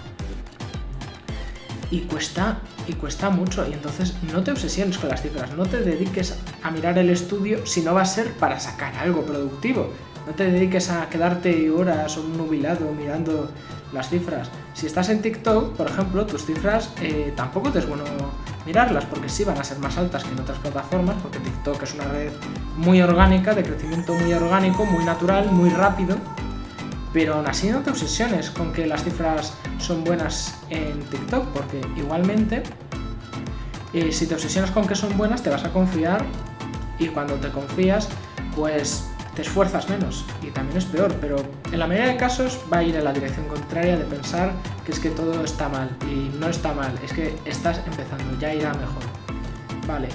Y 1.91 2.01
cuesta, 2.03 2.61
y 2.89 2.95
cuesta 2.95 3.29
mucho, 3.29 3.69
y 3.69 3.75
entonces 3.75 4.15
no 4.33 4.43
te 4.43 4.53
obsesiones 4.53 4.97
con 4.97 5.11
las 5.11 5.21
cifras, 5.21 5.53
no 5.57 5.67
te 5.67 5.81
dediques 5.83 6.39
a 6.63 6.71
mirar 6.71 6.97
el 6.99 7.11
estudio 7.11 7.67
si 7.67 7.83
no 7.83 7.93
va 7.93 8.03
a 8.03 8.07
ser 8.07 8.33
para 8.35 8.59
sacar 8.59 8.95
algo 8.97 9.27
productivo. 9.27 9.93
No 10.27 10.33
te 10.35 10.51
dediques 10.51 10.91
a 10.91 11.09
quedarte 11.09 11.71
horas 11.71 12.17
o 12.17 12.23
un 12.23 12.37
nubilado 12.37 12.93
mirando 12.93 13.51
las 13.93 14.09
cifras. 14.09 14.49
Si 14.75 14.87
estás 14.87 15.09
en 15.09 15.23
TikTok, 15.23 15.77
por 15.77 15.89
ejemplo, 15.89 16.27
tus 16.27 16.45
cifras 16.45 16.91
eh, 17.01 17.33
tampoco 17.37 17.71
te 17.71 17.81
es 17.81 17.89
bueno 17.89 18.05
mirarlas 18.67 19.05
porque 19.07 19.29
sí 19.29 19.45
van 19.45 19.59
a 19.59 19.65
ser 19.65 19.79
más 19.79 19.97
altas 19.99 20.23
que 20.25 20.31
en 20.33 20.41
otras 20.41 20.59
plataformas, 20.59 21.17
porque 21.23 21.39
TikTok 21.39 21.83
es 21.83 21.95
una 21.95 22.05
red 22.05 22.33
muy 22.77 23.03
orgánica, 23.03 23.55
de 23.55 23.63
crecimiento 23.63 24.15
muy 24.15 24.33
orgánico, 24.33 24.85
muy 24.85 25.05
natural, 25.05 25.51
muy 25.51 25.71
rápido. 25.71 26.17
Pero 27.13 27.35
aún 27.35 27.49
así 27.49 27.71
no 27.71 27.81
te 27.81 27.91
obsesiones 27.91 28.51
con 28.51 28.73
que 28.73 28.87
las 28.87 29.03
cifras 29.03 29.55
son 29.79 30.05
buenas 30.05 30.55
en 30.69 31.01
TikTok, 31.01 31.47
porque 31.47 31.81
igualmente 31.97 32.63
eh, 33.93 34.13
si 34.13 34.27
te 34.27 34.35
obsesionas 34.35 34.71
con 34.71 34.87
que 34.87 34.95
son 34.95 35.17
buenas 35.19 35.43
te 35.43 35.51
vas 35.51 35.65
a 35.65 35.73
confiar 35.73 36.25
y 37.01 37.09
cuando 37.09 37.35
te 37.35 37.49
confías 37.49 38.09
pues 38.55 39.10
te 39.35 39.43
esfuerzas 39.43 39.89
menos 39.89 40.25
y 40.43 40.49
también 40.49 40.79
es 40.79 40.85
peor, 40.85 41.15
pero 41.21 41.37
en 41.71 41.79
la 41.79 41.87
mayoría 41.87 42.13
de 42.13 42.17
casos 42.17 42.59
va 42.73 42.79
a 42.79 42.83
ir 42.83 42.97
en 42.97 43.05
la 43.05 43.13
dirección 43.13 43.47
contraria 43.47 43.97
de 43.97 44.05
pensar 44.05 44.53
que 44.85 44.93
es 44.93 44.99
que 44.99 45.11
todo 45.11 45.45
está 45.45 45.69
mal 45.69 45.91
y 46.11 46.37
no 46.39 46.49
está 46.49 46.73
mal, 46.73 46.93
es 47.05 47.13
que 47.13 47.35
estás 47.45 47.81
empezando, 47.87 48.39
ya 48.39 48.55
irá 48.55 48.73
mejor. 48.75 49.03
Vale. 49.87 50.09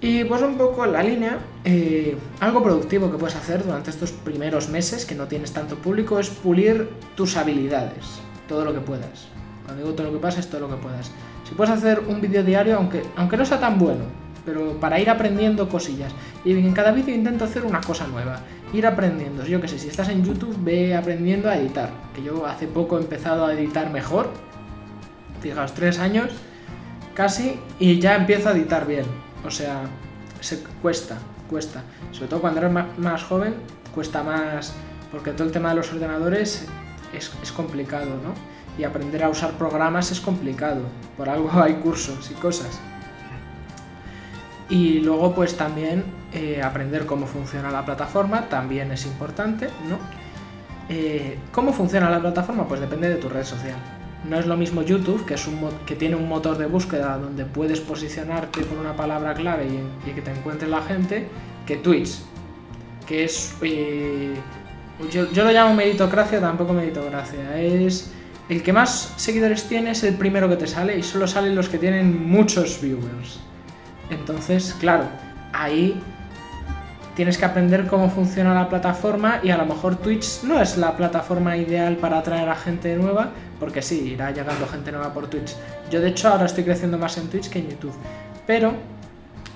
Y 0.00 0.24
pues 0.24 0.42
un 0.42 0.58
poco 0.58 0.84
en 0.84 0.92
la 0.92 1.02
línea, 1.02 1.38
eh, 1.64 2.16
algo 2.40 2.62
productivo 2.62 3.10
que 3.10 3.16
puedes 3.16 3.36
hacer 3.36 3.64
durante 3.64 3.90
estos 3.90 4.12
primeros 4.12 4.68
meses 4.68 5.06
que 5.06 5.14
no 5.14 5.26
tienes 5.26 5.52
tanto 5.52 5.76
público 5.76 6.18
es 6.18 6.28
pulir 6.28 6.90
tus 7.16 7.36
habilidades, 7.36 8.20
todo 8.46 8.64
lo 8.64 8.74
que 8.74 8.80
puedas. 8.80 9.28
Cuando 9.64 9.82
digo 9.82 9.94
todo 9.94 10.08
lo 10.08 10.12
que 10.12 10.18
pasa 10.18 10.40
es 10.40 10.48
todo 10.48 10.62
lo 10.62 10.68
que 10.68 10.76
puedas. 10.76 11.10
Si 11.48 11.54
puedes 11.54 11.72
hacer 11.72 12.00
un 12.00 12.20
vídeo 12.20 12.42
diario, 12.42 12.76
aunque, 12.76 13.02
aunque 13.16 13.36
no 13.36 13.46
sea 13.46 13.58
tan 13.58 13.78
bueno, 13.78 14.04
pero 14.44 14.78
para 14.80 15.00
ir 15.00 15.10
aprendiendo 15.10 15.68
cosillas. 15.68 16.12
Y 16.44 16.52
en 16.52 16.72
cada 16.72 16.92
vídeo 16.92 17.14
intento 17.14 17.44
hacer 17.44 17.64
una 17.64 17.80
cosa 17.80 18.06
nueva, 18.06 18.40
ir 18.72 18.86
aprendiendo. 18.86 19.44
Yo 19.44 19.60
que 19.60 19.68
sé, 19.68 19.78
si 19.78 19.88
estás 19.88 20.08
en 20.08 20.24
YouTube, 20.24 20.56
ve 20.60 20.94
aprendiendo 20.94 21.48
a 21.48 21.56
editar. 21.56 21.90
Que 22.14 22.22
yo 22.22 22.46
hace 22.46 22.66
poco 22.66 22.98
he 22.98 23.00
empezado 23.00 23.46
a 23.46 23.54
editar 23.54 23.90
mejor, 23.90 24.30
fijaos, 25.40 25.74
tres 25.74 25.98
años 25.98 26.30
casi, 27.14 27.60
y 27.78 28.00
ya 28.00 28.16
empiezo 28.16 28.48
a 28.48 28.52
editar 28.52 28.86
bien. 28.86 29.04
O 29.44 29.50
sea, 29.50 29.82
se 30.40 30.62
cuesta, 30.82 31.16
cuesta. 31.48 31.82
Sobre 32.12 32.28
todo 32.28 32.40
cuando 32.40 32.60
eres 32.60 32.72
más 32.98 33.22
joven, 33.22 33.54
cuesta 33.94 34.22
más 34.22 34.74
porque 35.14 35.30
todo 35.30 35.46
el 35.46 35.52
tema 35.52 35.68
de 35.68 35.76
los 35.76 35.92
ordenadores 35.92 36.66
es, 37.12 37.30
es 37.40 37.52
complicado, 37.52 38.18
¿no? 38.20 38.34
Y 38.76 38.82
aprender 38.82 39.22
a 39.22 39.28
usar 39.28 39.52
programas 39.52 40.10
es 40.10 40.20
complicado, 40.20 40.82
por 41.16 41.28
algo 41.28 41.50
hay 41.62 41.74
cursos 41.74 42.32
y 42.32 42.34
cosas. 42.34 42.80
Y 44.68 45.00
luego 45.00 45.34
pues 45.34 45.56
también 45.56 46.04
eh, 46.32 46.62
aprender 46.62 47.06
cómo 47.06 47.26
funciona 47.26 47.70
la 47.70 47.84
plataforma 47.84 48.48
también 48.48 48.90
es 48.92 49.04
importante, 49.06 49.68
¿no? 49.88 49.98
Eh, 50.88 51.38
¿Cómo 51.52 51.72
funciona 51.72 52.10
la 52.10 52.20
plataforma? 52.20 52.66
Pues 52.66 52.80
depende 52.80 53.08
de 53.08 53.16
tu 53.16 53.28
red 53.28 53.44
social. 53.44 53.76
No 54.28 54.38
es 54.38 54.46
lo 54.46 54.56
mismo 54.56 54.82
YouTube, 54.82 55.24
que, 55.26 55.34
es 55.34 55.46
un 55.46 55.60
que 55.86 55.96
tiene 55.96 56.16
un 56.16 56.28
motor 56.28 56.56
de 56.56 56.66
búsqueda 56.66 57.18
donde 57.18 57.44
puedes 57.44 57.80
posicionarte 57.80 58.62
por 58.62 58.78
una 58.78 58.96
palabra 58.96 59.34
clave 59.34 59.66
y, 59.66 60.10
que 60.12 60.22
te 60.22 60.30
encuentre 60.30 60.66
la 60.66 60.82
gente, 60.82 61.28
que 61.66 61.76
Twitch, 61.76 62.20
que 63.06 63.24
es... 63.24 63.54
Eh, 63.62 64.34
yo, 65.10 65.30
yo, 65.30 65.44
lo 65.44 65.50
llamo 65.50 65.74
meritocracia, 65.74 66.40
tampoco 66.40 66.72
meritocracia. 66.72 67.60
Es 67.60 68.12
el 68.48 68.62
que 68.62 68.72
más 68.72 69.12
seguidores 69.16 69.64
tiene 69.64 69.90
es 69.90 70.04
el 70.04 70.14
primero 70.14 70.48
que 70.48 70.56
te 70.56 70.66
sale 70.66 70.98
y 70.98 71.02
solo 71.02 71.26
salen 71.26 71.54
los 71.54 71.68
que 71.68 71.78
tienen 71.78 72.28
muchos 72.28 72.80
viewers. 72.80 73.40
Entonces, 74.10 74.74
claro, 74.78 75.04
ahí 75.52 76.00
tienes 77.14 77.38
que 77.38 77.44
aprender 77.44 77.86
cómo 77.86 78.10
funciona 78.10 78.54
la 78.54 78.68
plataforma 78.68 79.40
y 79.42 79.50
a 79.50 79.56
lo 79.56 79.66
mejor 79.66 79.96
Twitch 79.96 80.42
no 80.42 80.60
es 80.60 80.76
la 80.76 80.96
plataforma 80.96 81.56
ideal 81.56 81.96
para 81.96 82.18
atraer 82.18 82.48
a 82.48 82.56
gente 82.56 82.96
nueva, 82.96 83.30
porque 83.60 83.82
sí, 83.82 84.12
irá 84.12 84.30
llegando 84.32 84.66
gente 84.66 84.90
nueva 84.90 85.12
por 85.14 85.28
Twitch. 85.28 85.54
Yo 85.90 86.00
de 86.00 86.08
hecho 86.08 86.28
ahora 86.28 86.46
estoy 86.46 86.64
creciendo 86.64 86.98
más 86.98 87.16
en 87.18 87.28
Twitch 87.28 87.48
que 87.48 87.60
en 87.60 87.70
YouTube, 87.70 87.94
pero 88.46 88.74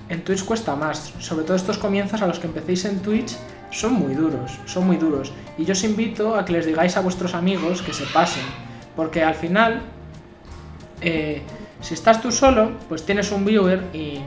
en 0.07 0.23
Twitch 0.23 0.43
cuesta 0.45 0.75
más, 0.75 1.13
sobre 1.19 1.43
todo 1.43 1.55
estos 1.55 1.77
comienzos 1.77 2.21
a 2.21 2.27
los 2.27 2.39
que 2.39 2.47
empecéis 2.47 2.85
en 2.85 2.99
Twitch 2.99 3.35
son 3.71 3.93
muy 3.93 4.15
duros, 4.15 4.57
son 4.65 4.87
muy 4.87 4.97
duros. 4.97 5.31
Y 5.57 5.65
yo 5.65 5.73
os 5.73 5.83
invito 5.83 6.35
a 6.35 6.45
que 6.45 6.53
les 6.53 6.65
digáis 6.65 6.97
a 6.97 7.01
vuestros 7.01 7.35
amigos 7.35 7.81
que 7.81 7.93
se 7.93 8.05
pasen, 8.05 8.43
porque 8.95 9.21
al 9.21 9.35
final, 9.35 9.81
eh, 11.01 11.43
si 11.81 11.93
estás 11.93 12.21
tú 12.21 12.31
solo, 12.31 12.71
pues 12.87 13.05
tienes 13.05 13.31
un 13.31 13.45
viewer 13.45 13.83
y 13.93 14.21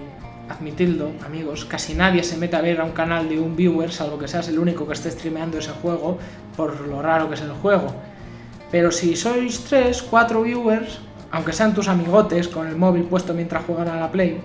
admitidlo, 0.48 1.12
amigos, 1.24 1.64
casi 1.64 1.94
nadie 1.94 2.22
se 2.22 2.36
mete 2.36 2.56
a 2.56 2.60
ver 2.60 2.80
a 2.80 2.84
un 2.84 2.92
canal 2.92 3.28
de 3.28 3.38
un 3.38 3.56
viewer, 3.56 3.92
salvo 3.92 4.18
que 4.18 4.28
seas 4.28 4.48
el 4.48 4.58
único 4.58 4.86
que 4.86 4.92
esté 4.92 5.10
streameando 5.10 5.58
ese 5.58 5.70
juego, 5.70 6.18
por 6.56 6.80
lo 6.86 7.02
raro 7.02 7.28
que 7.28 7.34
es 7.34 7.40
el 7.40 7.52
juego. 7.52 7.94
Pero 8.70 8.90
si 8.90 9.16
sois 9.16 9.64
3, 9.64 10.02
4 10.02 10.42
viewers, 10.42 11.00
aunque 11.30 11.52
sean 11.52 11.74
tus 11.74 11.88
amigotes 11.88 12.48
con 12.48 12.66
el 12.66 12.76
móvil 12.76 13.04
puesto 13.04 13.34
mientras 13.34 13.64
juegan 13.64 13.88
a 13.88 14.00
la 14.00 14.10
Play, 14.10 14.40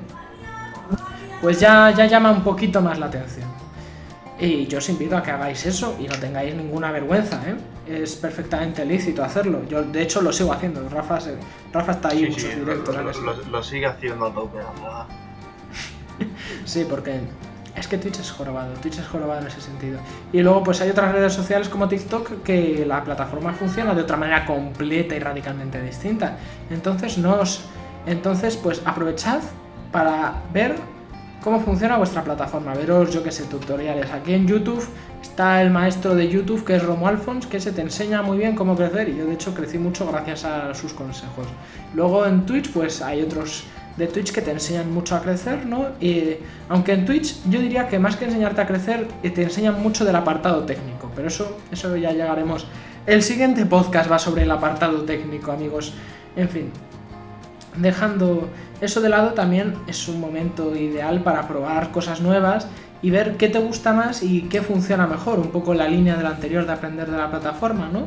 pues 1.42 1.60
ya, 1.60 1.92
ya 1.92 2.06
llama 2.06 2.32
un 2.32 2.44
poquito 2.44 2.82
más 2.82 3.00
la 3.00 3.08
atención. 3.08 3.48
Y 4.39 4.68
yo 4.68 4.77
os 4.77 4.89
invito 4.89 5.18
a 5.18 5.24
que 5.24 5.32
hagáis 5.32 5.66
eso 5.66 5.98
y 6.00 6.08
no 6.08 6.16
tengáis 6.16 6.54
ninguna 6.54 6.92
vergüenza, 6.92 7.42
¿eh? 7.48 7.56
Es 7.88 8.16
perfectamente 8.16 8.86
lícito 8.86 9.24
hacerlo. 9.24 9.63
Yo, 9.68 9.82
de 9.82 10.04
hecho, 10.04 10.22
lo 10.22 10.32
sigo 10.32 10.54
haciendo. 10.54 10.88
Rafa, 10.89 11.20
Rafa 11.74 11.92
está 11.92 12.10
ahí 12.10 12.25
en 12.25 12.32
muchos 12.32 12.56
directos. 12.56 12.96
Lo, 13.24 13.34
lo, 13.34 13.63
sigue 13.63 13.88
haciendo 13.88 14.27
a 14.27 14.34
tope, 14.34 14.60
sí, 16.65 16.86
porque 16.89 17.19
es 17.77 17.88
que 17.88 17.97
Twitch 17.97 18.19
es 18.19 18.31
jorobado, 18.31 18.74
Twitch 18.81 18.97
es 18.97 19.07
jorobado 19.07 19.41
en 19.41 19.47
ese 19.47 19.62
sentido. 19.62 20.00
Y 20.33 20.41
luego 20.41 20.63
pues 20.63 20.81
hay 20.81 20.89
otras 20.89 21.12
redes 21.12 21.33
sociales 21.33 21.69
como 21.69 21.88
TikTok 21.88 22.41
que 22.43 22.86
la 22.86 23.03
plataforma 23.03 23.53
funciona 23.53 23.93
de 23.93 24.01
otra 24.01 24.17
manera 24.17 24.45
completa 24.45 25.15
y 25.15 25.19
radicalmente 25.19 25.81
distinta. 25.81 26.38
Entonces 26.71 27.17
no 27.17 27.39
entonces 28.07 28.57
pues 28.57 28.81
aprovechad 28.86 29.41
para 29.91 30.41
ver 30.53 30.75
cómo 31.43 31.59
funciona 31.59 31.97
vuestra 31.97 32.24
plataforma, 32.24 32.74
veros 32.74 33.13
yo 33.13 33.21
que 33.21 33.31
sé 33.31 33.43
tutoriales. 33.43 34.12
Aquí 34.12 34.33
en 34.33 34.47
YouTube 34.47 34.83
está 35.21 35.62
el 35.62 35.69
maestro 35.69 36.15
de 36.15 36.27
YouTube 36.27 36.65
que 36.65 36.77
es 36.77 36.83
Romo 36.83 37.07
Alfons 37.07 37.45
que 37.45 37.59
se 37.59 37.71
te 37.71 37.81
enseña 37.81 38.24
muy 38.24 38.39
bien 38.39 38.55
cómo 38.55 38.75
crecer 38.75 39.09
y 39.09 39.17
yo 39.17 39.25
de 39.25 39.33
hecho 39.33 39.53
crecí 39.53 39.77
mucho 39.77 40.07
gracias 40.07 40.45
a 40.45 40.74
sus 40.74 40.93
consejos. 40.93 41.47
Luego 41.93 42.25
en 42.25 42.45
Twitch 42.45 42.71
pues 42.71 43.03
hay 43.03 43.21
otros 43.21 43.65
de 43.98 44.08
Twitch 44.08 44.32
que 44.32 44.42
te 44.42 44.51
enseñan 44.51 44.94
mucho 44.94 45.16
a 45.16 45.22
crecer, 45.22 45.66
¿no? 45.66 45.88
Y, 46.00 46.38
aunque 46.70 46.94
en 46.94 47.06
Twitch 47.06 47.38
yo 47.50 47.60
diría 47.60 47.88
que 47.88 48.00
más 48.00 48.16
que 48.16 48.25
enseñarte 48.25 48.62
a 48.62 48.68
crecer, 48.68 49.08
eh, 49.24 49.32
te 49.32 49.44
enseñan 49.44 49.82
mucho 49.82 50.06
del 50.06 50.16
apartado 50.16 50.63
técnico, 50.63 51.12
pero 51.16 51.27
eso, 51.27 51.58
eso 51.72 51.96
ya 51.98 52.12
llegaremos. 52.12 52.68
El 53.06 53.24
siguiente 53.24 53.66
podcast 53.66 54.12
va 54.12 54.20
sobre 54.20 54.44
el 54.44 54.51
apartado 54.51 55.01
técnico, 55.04 55.51
amigos. 55.51 55.94
En 56.36 56.50
fin, 56.50 56.72
dejando 57.77 58.50
eso 58.82 59.01
de 59.01 59.10
lado, 59.10 59.34
también 59.34 59.75
es 59.88 60.08
un 60.08 60.20
momento 60.20 60.75
ideal 60.75 61.24
para 61.24 61.48
probar 61.48 61.92
cosas 61.92 62.22
nuevas 62.22 62.68
y 63.01 63.10
ver 63.10 63.38
qué 63.38 63.50
te 63.50 63.60
gusta 63.60 63.94
más 63.94 64.22
y 64.22 64.44
qué 64.44 64.62
funciona 64.62 65.08
mejor, 65.08 65.39
un 65.39 65.50
poco 65.50 65.74
la 65.74 65.88
línea 65.88 66.16
de 66.16 66.24
la 66.24 66.30
anterior 66.30 66.66
de 66.66 66.74
aprender 66.74 67.10
de 67.10 67.18
la 67.18 67.32
plataforma, 67.32 67.89
¿no? 67.92 68.04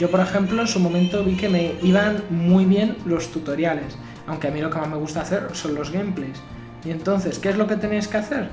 Yo, 0.00 0.10
por 0.10 0.20
ejemplo, 0.20 0.60
en 0.60 0.68
su 0.68 0.78
momento 0.80 1.24
vi 1.24 1.36
que 1.36 1.48
me 1.48 1.74
iban 1.82 2.22
muy 2.30 2.64
bien 2.64 2.96
los 3.04 3.30
tutoriales 3.30 3.96
aunque 4.28 4.48
a 4.48 4.50
mí 4.50 4.60
lo 4.60 4.70
que 4.70 4.78
más 4.78 4.88
me 4.88 4.96
gusta 4.96 5.22
hacer 5.22 5.48
son 5.52 5.74
los 5.74 5.90
gameplays. 5.90 6.38
Y 6.84 6.90
entonces, 6.90 7.38
¿qué 7.38 7.48
es 7.48 7.56
lo 7.56 7.66
que 7.66 7.76
tenéis 7.76 8.06
que 8.06 8.18
hacer? 8.18 8.48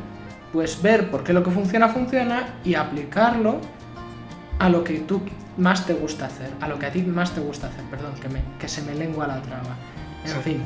Pues 0.51 0.81
ver 0.81 1.11
por 1.11 1.23
qué 1.23 1.33
lo 1.33 1.43
que 1.43 1.51
funciona 1.51 1.89
funciona 1.89 2.55
y 2.63 2.75
aplicarlo 2.75 3.59
a 4.57 4.69
lo 4.69 4.83
que 4.83 4.99
tú 4.99 5.21
más 5.57 5.85
te 5.85 5.93
gusta 5.93 6.25
hacer, 6.25 6.49
a 6.61 6.67
lo 6.67 6.79
que 6.79 6.85
a 6.85 6.91
ti 6.91 7.01
más 7.01 7.33
te 7.33 7.41
gusta 7.41 7.67
hacer, 7.67 7.83
perdón, 7.85 8.13
que, 8.21 8.29
me, 8.29 8.41
que 8.59 8.67
se 8.67 8.81
me 8.81 8.95
lengua 8.95 9.27
la 9.27 9.41
traba. 9.41 9.75
En 10.25 10.41
fin. 10.41 10.63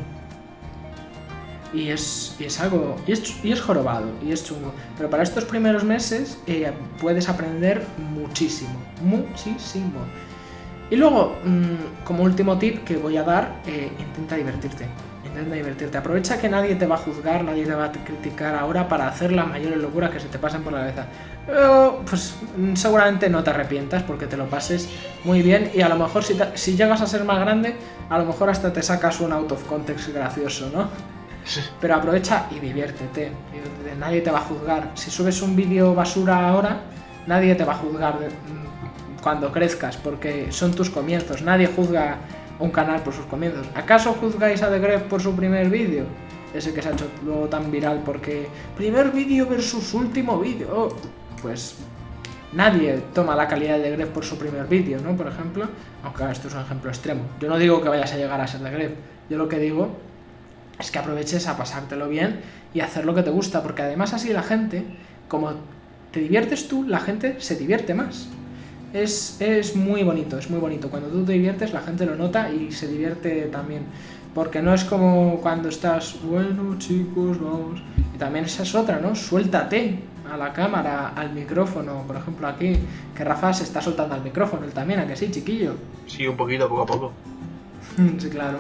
Y 1.74 1.89
es, 1.89 2.36
es 2.39 2.60
algo, 2.60 2.96
y 3.06 3.12
es, 3.12 3.44
y 3.44 3.51
es, 3.51 3.62
jorobado, 3.62 4.08
y 4.25 4.32
es 4.32 4.44
chungo. 4.44 4.74
Pero 4.98 5.10
para 5.10 5.22
estos 5.22 5.46
primeros 5.46 5.84
meses 5.84 6.39
eh, 6.48 6.72
puedes 7.00 7.30
aprender 7.30 7.84
muchísimo, 8.13 8.80
muchísimo. 9.04 10.00
Y 10.89 10.96
luego, 10.96 11.38
mm, 11.43 12.03
como 12.03 12.24
último 12.24 12.58
tip 12.58 12.84
que 12.84 12.98
voy 12.98 13.17
a 13.17 13.24
dar, 13.24 13.62
eh, 13.65 13.91
intenta 14.00 14.36
divertirte. 14.36 14.86
Intenta 15.24 15.55
divertirte. 15.55 15.98
Aprovecha 15.98 16.39
que 16.39 16.50
nadie 16.50 16.75
te 16.75 16.88
va 16.88 16.96
a 16.96 16.98
juzgar, 16.98 17.43
nadie 17.43 17.65
te 17.65 17.75
va 17.75 17.86
a 17.86 17.91
criticar 17.91 18.55
ahora 18.55 18.88
para 18.88 19.08
hacer 19.08 19.31
las 19.31 19.48
mayores 19.48 19.77
locuras 19.77 20.10
que 20.10 20.19
se 20.19 20.27
te 20.27 20.39
pasen 20.39 20.63
por 20.63 20.74
la 20.74 20.79
cabeza. 20.79 21.05
Pero, 21.46 22.01
pues 22.10 22.36
mm, 22.58 22.75
seguramente 22.75 23.29
no 23.29 23.43
te 23.43 23.51
arrepientas 23.51 24.01
porque 24.03 24.25
te 24.25 24.38
lo 24.38 24.48
pases 24.50 24.89
muy 25.24 25.41
bien 25.43 25.72
y 25.74 25.81
a 25.81 25.89
lo 25.89 25.96
mejor 25.96 26.24
si, 26.24 26.38
si 26.55 26.75
llegas 26.75 27.01
a 27.01 27.08
ser 27.08 27.24
más 27.24 27.39
grande, 27.39 27.75
a 28.10 28.17
lo 28.17 28.25
mejor 28.25 28.50
hasta 28.50 28.74
te 28.74 28.81
sacas 28.81 29.19
un 29.19 29.31
out 29.31 29.51
of 29.51 29.63
context 29.65 30.10
gracioso, 30.13 30.72
¿no? 30.74 30.89
Pero 31.79 31.96
aprovecha 31.96 32.46
y 32.51 32.60
diviértete. 32.60 33.31
Nadie 33.98 34.22
te 34.22 34.31
va 34.31 34.39
a 34.39 34.41
juzgar. 34.41 34.91
Si 34.93 35.10
subes 35.10 35.41
un 35.41 35.55
vídeo 35.55 35.96
basura 35.96 36.48
ahora, 36.50 36.81
nadie 37.27 37.55
te 37.55 37.63
va 37.63 37.74
a 37.74 37.77
juzgar 37.77 38.17
cuando 39.20 39.52
crezcas, 39.52 39.98
porque 39.98 40.52
son 40.52 40.72
tus 40.74 40.90
comienzos. 40.90 41.42
Nadie 41.42 41.68
juzga 41.68 42.18
un 42.60 42.72
canal 42.72 43.02
por 43.02 43.14
sus 43.14 43.26
comienzos. 43.26 43.68
¿Acaso 43.76 44.14
juzgáis 44.14 44.62
a 44.62 44.70
The 44.70 44.80
Gref 44.80 45.04
por 45.04 45.22
su 45.22 45.36
primer 45.36 45.70
vídeo? 45.70 46.06
Ese 46.54 46.74
que 46.74 46.82
se 46.82 46.90
ha 46.90 46.92
hecho 46.94 47.08
luego 47.24 47.48
tan 47.48 47.72
viral 47.72 48.02
porque 48.06 48.48
primer 48.76 49.12
vídeo 49.12 49.48
versus 49.48 49.94
último 49.94 50.40
vídeo. 50.40 50.68
Oh, 50.74 50.90
pues 51.42 51.76
nadie 52.54 53.02
toma 53.14 53.36
la 53.36 53.48
calidad 53.48 53.78
de 53.78 53.84
The 53.84 53.92
Gref 53.92 54.10
por 54.10 54.26
su 54.26 54.38
primer 54.38 54.66
vídeo, 54.68 55.00
¿no? 55.02 55.16
Por 55.16 55.28
ejemplo, 55.28 55.68
aunque 56.04 56.30
esto 56.32 56.48
es 56.48 56.54
un 56.54 56.62
ejemplo 56.62 56.90
extremo. 56.90 57.22
Yo 57.40 57.48
no 57.50 57.58
digo 57.58 57.82
que 57.82 57.90
vayas 57.90 58.12
a 58.14 58.18
llegar 58.18 58.42
a 58.42 58.48
ser 58.48 58.62
The 58.62 58.72
Gref. 58.72 58.92
Yo 59.30 59.38
lo 59.38 59.48
que 59.48 59.60
digo 59.60 59.96
es 60.80 60.92
que 60.92 61.00
aproveches 61.00 61.48
a 61.48 61.58
pasártelo 61.58 62.10
bien 62.10 62.42
y 62.74 62.80
hacer 62.80 63.06
lo 63.06 63.14
que 63.14 63.24
te 63.24 63.30
gusta, 63.30 63.62
porque 63.62 63.84
además 63.84 64.14
así 64.14 64.34
la 64.34 64.44
gente, 64.44 64.84
como 65.28 65.52
te 66.12 66.20
diviertes 66.20 66.68
tú, 66.68 66.84
la 66.84 67.00
gente 67.00 67.40
se 67.40 67.56
divierte 67.56 67.94
más 67.94 68.30
es, 68.93 69.75
muy 69.75 70.03
bonito, 70.03 70.38
es 70.38 70.50
muy 70.50 70.60
bonito. 70.60 70.89
Cuando 70.89 71.10
tú 71.10 71.24
te 71.24 71.34
diviertes, 71.34 71.74
la 71.74 71.81
gente 71.81 72.05
lo 72.05 72.15
nota 72.15 72.51
y 72.51 72.72
se 72.72 72.88
divierte 72.88 73.43
también. 73.51 73.84
Porque 74.34 74.62
no 74.62 74.74
es 74.74 74.84
como 74.84 75.39
cuando 75.41 75.69
estás, 75.69 76.15
bueno 76.24 76.77
chicos, 76.77 77.39
vamos. 77.41 77.81
Y 78.15 78.17
también 78.17 78.46
esa 78.46 78.63
es 78.63 78.75
otra, 78.75 79.00
¿no? 79.00 79.15
Suéltate 79.15 80.00
a 80.31 80.38
la 80.38 80.53
cámara, 80.53 81.10
al 81.15 81.34
micrófono. 81.34 82.03
Por 82.05 82.15
ejemplo, 82.17 82.48
aquí, 82.48 82.74
que 83.15 83.24
Rafa 83.24 83.53
se 83.53 83.63
está 83.63 83.81
soltando 83.81 84.15
al 84.15 84.24
micrófono, 84.24 84.65
él 84.65 84.72
también, 84.72 85.00
¿a 85.00 85.08
que 85.08 85.15
sí, 85.15 85.29
chiquillo? 85.31 85.75
Sí, 86.08 86.27
un 86.27 86.38
poquito, 86.38 86.69
poco 86.69 86.81
a 86.81 86.86
poco. 86.86 87.12
sí, 88.17 88.29
claro. 88.29 88.60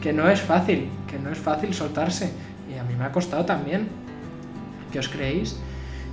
Que 0.00 0.12
no 0.12 0.28
es 0.28 0.40
fácil, 0.40 0.88
que 1.06 1.18
no 1.18 1.30
es 1.30 1.38
fácil 1.38 1.72
soltarse. 1.72 2.30
Y 2.70 2.78
a 2.78 2.84
mí 2.84 2.94
me 2.94 3.04
ha 3.04 3.12
costado 3.12 3.44
también. 3.44 3.88
¿Qué 4.92 4.98
os 4.98 5.08
creéis? 5.08 5.58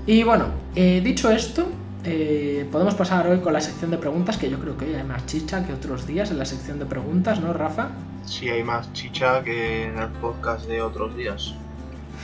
Y 0.05 0.23
bueno, 0.23 0.47
eh, 0.75 1.01
dicho 1.03 1.29
esto, 1.29 1.67
eh, 2.05 2.67
podemos 2.69 2.95
pasar 2.95 3.27
hoy 3.27 3.39
con 3.39 3.53
la 3.53 3.61
sección 3.61 3.89
de 3.91 3.97
preguntas, 3.97 4.37
que 4.37 4.49
yo 4.49 4.59
creo 4.59 4.75
que 4.77 4.97
hay 4.97 5.03
más 5.03 5.25
chicha 5.25 5.65
que 5.65 5.71
otros 5.71 6.05
días 6.05 6.31
en 6.31 6.37
la 6.37 6.45
sección 6.45 6.77
de 6.77 6.85
preguntas, 6.85 7.39
¿no, 7.39 7.53
Rafa? 7.53 7.89
Sí, 8.25 8.49
hay 8.49 8.63
más 8.63 8.91
chicha 8.91 9.41
que 9.43 9.85
en 9.85 9.97
el 9.97 10.09
podcast 10.09 10.67
de 10.67 10.81
otros 10.81 11.15
días. 11.15 11.55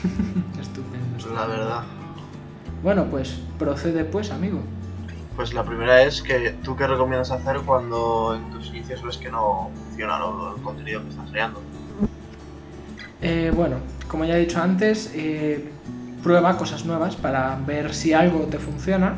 estupendo, 0.59 1.33
La 1.33 1.47
verdad. 1.47 1.83
Bueno, 2.83 3.05
pues 3.05 3.39
procede 3.57 4.03
pues, 4.03 4.31
amigo. 4.31 4.59
Pues 5.37 5.53
la 5.53 5.63
primera 5.63 6.03
es 6.03 6.21
que 6.21 6.55
tú 6.63 6.75
qué 6.75 6.85
recomiendas 6.85 7.31
hacer 7.31 7.61
cuando 7.61 8.35
en 8.35 8.49
tus 8.51 8.67
inicios 8.67 9.01
ves 9.01 9.17
que 9.17 9.31
no 9.31 9.71
funciona 9.85 10.17
el 10.55 10.61
contenido 10.61 11.01
que 11.03 11.09
estás 11.09 11.29
creando. 11.31 11.61
Eh, 13.21 13.51
bueno, 13.55 13.77
como 14.09 14.25
ya 14.25 14.35
he 14.35 14.41
dicho 14.41 14.61
antes, 14.61 15.13
eh, 15.15 15.69
prueba 16.21 16.57
cosas 16.57 16.83
nuevas 16.83 17.15
para 17.15 17.57
ver 17.65 17.93
si 17.93 18.11
algo 18.11 18.39
te 18.45 18.59
funciona 18.59 19.15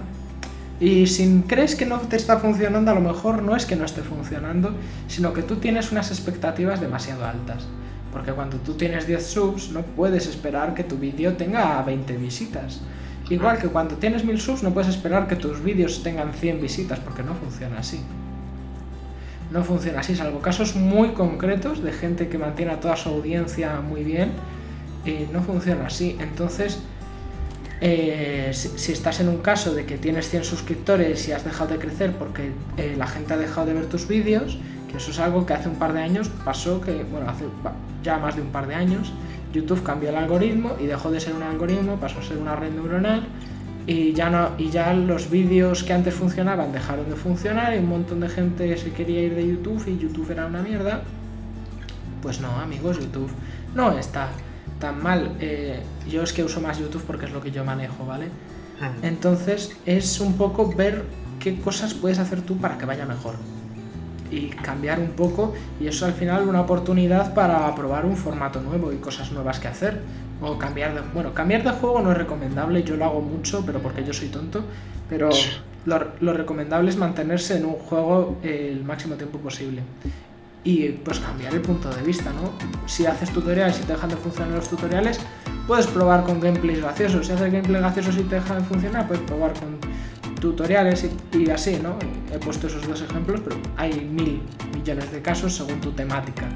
Y 0.81 1.05
si 1.05 1.43
crees 1.47 1.75
que 1.75 1.85
no 1.85 2.00
te 2.00 2.15
está 2.15 2.39
funcionando, 2.39 2.89
a 2.89 2.95
lo 2.95 3.01
mejor 3.01 3.43
no 3.43 3.55
es 3.55 3.67
que 3.67 3.75
no 3.75 3.85
esté 3.85 4.01
funcionando, 4.01 4.73
sino 5.07 5.31
que 5.31 5.43
tú 5.43 5.57
tienes 5.57 5.91
unas 5.91 6.09
expectativas 6.09 6.81
demasiado 6.81 7.23
altas. 7.23 7.67
Porque 8.11 8.31
cuando 8.31 8.57
tú 8.57 8.73
tienes 8.73 9.05
10 9.05 9.23
subs, 9.23 9.69
no 9.69 9.83
puedes 9.83 10.25
esperar 10.25 10.73
que 10.73 10.83
tu 10.83 10.97
vídeo 10.97 11.33
tenga 11.33 11.79
20 11.83 12.17
visitas. 12.17 12.81
Igual 13.29 13.59
que 13.59 13.67
cuando 13.67 13.95
tienes 13.97 14.25
1000 14.25 14.41
subs, 14.41 14.63
no 14.63 14.73
puedes 14.73 14.89
esperar 14.89 15.27
que 15.27 15.35
tus 15.35 15.63
vídeos 15.63 16.01
tengan 16.01 16.33
100 16.33 16.59
visitas, 16.59 17.00
porque 17.00 17.21
no 17.21 17.35
funciona 17.35 17.77
así. 17.77 18.00
No 19.51 19.63
funciona 19.63 20.00
así, 20.00 20.15
salvo 20.15 20.39
casos 20.39 20.75
muy 20.75 21.09
concretos 21.09 21.83
de 21.83 21.91
gente 21.91 22.27
que 22.27 22.39
mantiene 22.39 22.71
a 22.71 22.79
toda 22.79 22.95
su 22.95 23.09
audiencia 23.09 23.81
muy 23.81 24.03
bien. 24.03 24.31
Y 25.05 25.31
no 25.31 25.43
funciona 25.43 25.85
así. 25.85 26.17
Entonces, 26.19 26.79
eh, 27.83 28.51
si, 28.53 28.91
estás 28.91 29.19
en 29.21 29.27
un 29.27 29.38
caso 29.38 29.73
de 29.73 29.85
que 29.85 29.97
tienes 29.97 30.29
100 30.29 30.43
suscriptores 30.43 31.27
y 31.27 31.31
has 31.31 31.43
dejado 31.43 31.71
de 31.71 31.79
crecer 31.79 32.13
porque 32.13 32.51
eh, 32.77 32.93
la 32.95 33.07
gente 33.07 33.33
ha 33.33 33.38
dejado 33.38 33.65
de 33.65 33.73
ver 33.73 33.88
tus 33.88 34.07
vídeos, 34.07 34.59
que 34.89 34.97
eso 34.97 35.09
es 35.09 35.19
algo 35.19 35.47
que 35.47 35.53
hace 35.53 35.67
un 35.67 35.75
par 35.75 35.93
de 35.93 36.01
años 36.01 36.29
pasó, 36.45 36.79
que 36.79 37.03
bueno, 37.03 37.27
hace 37.27 37.45
ya 38.03 38.19
más 38.19 38.35
de 38.35 38.43
un 38.43 38.50
par 38.50 38.67
de 38.67 38.75
años, 38.75 39.11
YouTube 39.51 39.81
cambió 39.81 40.09
el 40.09 40.15
algoritmo 40.15 40.75
y 40.79 40.85
dejó 40.85 41.09
de 41.09 41.19
ser 41.19 41.33
un 41.33 41.41
algoritmo, 41.41 41.95
pasó 41.95 42.19
a 42.19 42.23
ser 42.23 42.38
una 42.38 42.55
red 42.55 42.71
neuronal 42.71 43.27
y 43.88 44.13
ya, 44.13 44.29
no, 44.29 44.51
y 44.59 44.69
ya 44.69 44.93
los 44.93 45.31
vídeos 45.31 45.83
que 45.83 45.93
antes 45.93 46.13
funcionaban 46.13 46.71
dejaron 46.71 47.09
de 47.09 47.15
funcionar 47.15 47.73
y 47.73 47.79
un 47.79 47.89
montón 47.89 48.19
de 48.19 48.29
gente 48.29 48.77
se 48.77 48.91
quería 48.91 49.21
ir 49.23 49.35
de 49.35 49.47
YouTube 49.47 49.83
y 49.88 49.97
YouTube 49.97 50.29
era 50.29 50.45
una 50.45 50.61
mierda. 50.61 51.01
Pues 52.21 52.39
no, 52.39 52.51
amigos, 52.59 53.00
YouTube 53.00 53.31
no 53.73 53.97
está 53.97 54.29
tan 54.79 55.01
mal. 55.01 55.35
Eh, 55.39 55.79
yo 56.10 56.24
es 56.24 56.34
que 56.34 56.43
uso 56.43 56.62
más 56.62 56.79
YouTube 56.79 57.03
porque 57.05 57.25
es 57.25 57.31
lo 57.31 57.41
que 57.41 57.51
yo 57.51 57.63
manejo, 57.63 58.05
¿vale? 58.05 58.27
Entonces 59.03 59.75
es 59.86 60.20
un 60.20 60.34
poco 60.34 60.74
ver 60.74 61.03
qué 61.39 61.60
cosas 61.60 61.93
puedes 61.93 62.20
hacer 62.20 62.41
tú 62.41 62.58
para 62.58 62.77
que 62.77 62.86
vaya 62.86 63.05
mejor. 63.05 63.36
Y 64.31 64.48
cambiar 64.48 65.00
un 65.00 65.12
poco, 65.12 65.53
y 65.79 65.88
eso 65.88 66.05
al 66.05 66.13
final 66.13 66.48
una 66.48 66.62
oportunidad 66.62 67.34
para 67.34 67.74
probar 67.75 68.05
un 68.05 68.15
formato 68.15 68.62
nuevo 68.62 68.93
y 68.93 68.98
cosas 68.98 69.31
nuevas 69.31 69.60
que 69.60 69.67
hacer. 69.67 70.01
O 70.41 70.58
cambiar 70.58 70.96
de. 70.96 71.01
Bueno, 71.13 71.34
cambiar 71.34 71.63
de 71.63 71.70
juego 71.72 72.01
no 72.01 72.12
es 72.12 72.17
recomendable, 72.17 72.81
yo 72.84 72.96
lo 72.96 73.05
hago 73.05 73.22
mucho, 73.22 73.63
pero 73.65 73.79
porque 73.79 74.03
yo 74.03 74.13
soy 74.13 74.29
tonto. 74.29 74.63
Pero 75.10 75.29
lo, 75.86 76.08
lo 76.22 76.34
recomendable 76.34 76.89
es 76.89 76.98
mantenerse 76.98 77.58
en 77.58 77.65
un 77.65 77.74
juego 77.74 78.38
el 78.41 78.84
máximo 78.84 79.15
tiempo 79.15 79.38
posible 79.38 79.84
y 80.63 80.89
pues 80.89 81.20
cambiar 81.20 81.53
el 81.53 81.62
punto 81.62 81.89
de 81.89 82.01
vista, 82.03 82.31
¿no? 82.31 82.51
Si 82.88 83.05
haces 83.05 83.31
tutoriales 83.31 83.79
y 83.79 83.84
te 83.84 83.93
dejan 83.93 84.10
de 84.10 84.15
funcionar 84.15 84.53
los 84.55 84.70
tutoriales, 84.70 85.20
puedes 85.68 85.88
probar 85.88 86.24
con 86.24 86.39
gameplays 86.39 86.82
graciosos. 86.82 87.27
Si 87.27 87.34
haces 87.34 87.51
gameplays 87.51 87.82
graciosos 87.82 88.18
y 88.18 88.24
te 88.24 88.36
dejan 88.36 88.60
de 88.60 88.63
funcionar, 88.63 89.08
puedes 89.08 89.24
probar 89.24 89.53
con 89.53 89.77
tutoriales 90.39 91.08
y, 91.34 91.50
así, 91.50 91.80
¿no? 91.82 91.96
He 92.34 92.39
puesto 92.39 92.68
esos 92.68 92.88
dos 92.88 93.01
ejemplos, 93.01 93.41
pero 93.44 93.58
hay 93.77 93.94
mil 93.94 94.41
millones 94.74 95.12
de 95.12 95.22
casos 95.22 95.56
según 95.56 95.80
tu 95.80 95.91
temática. 95.91 96.48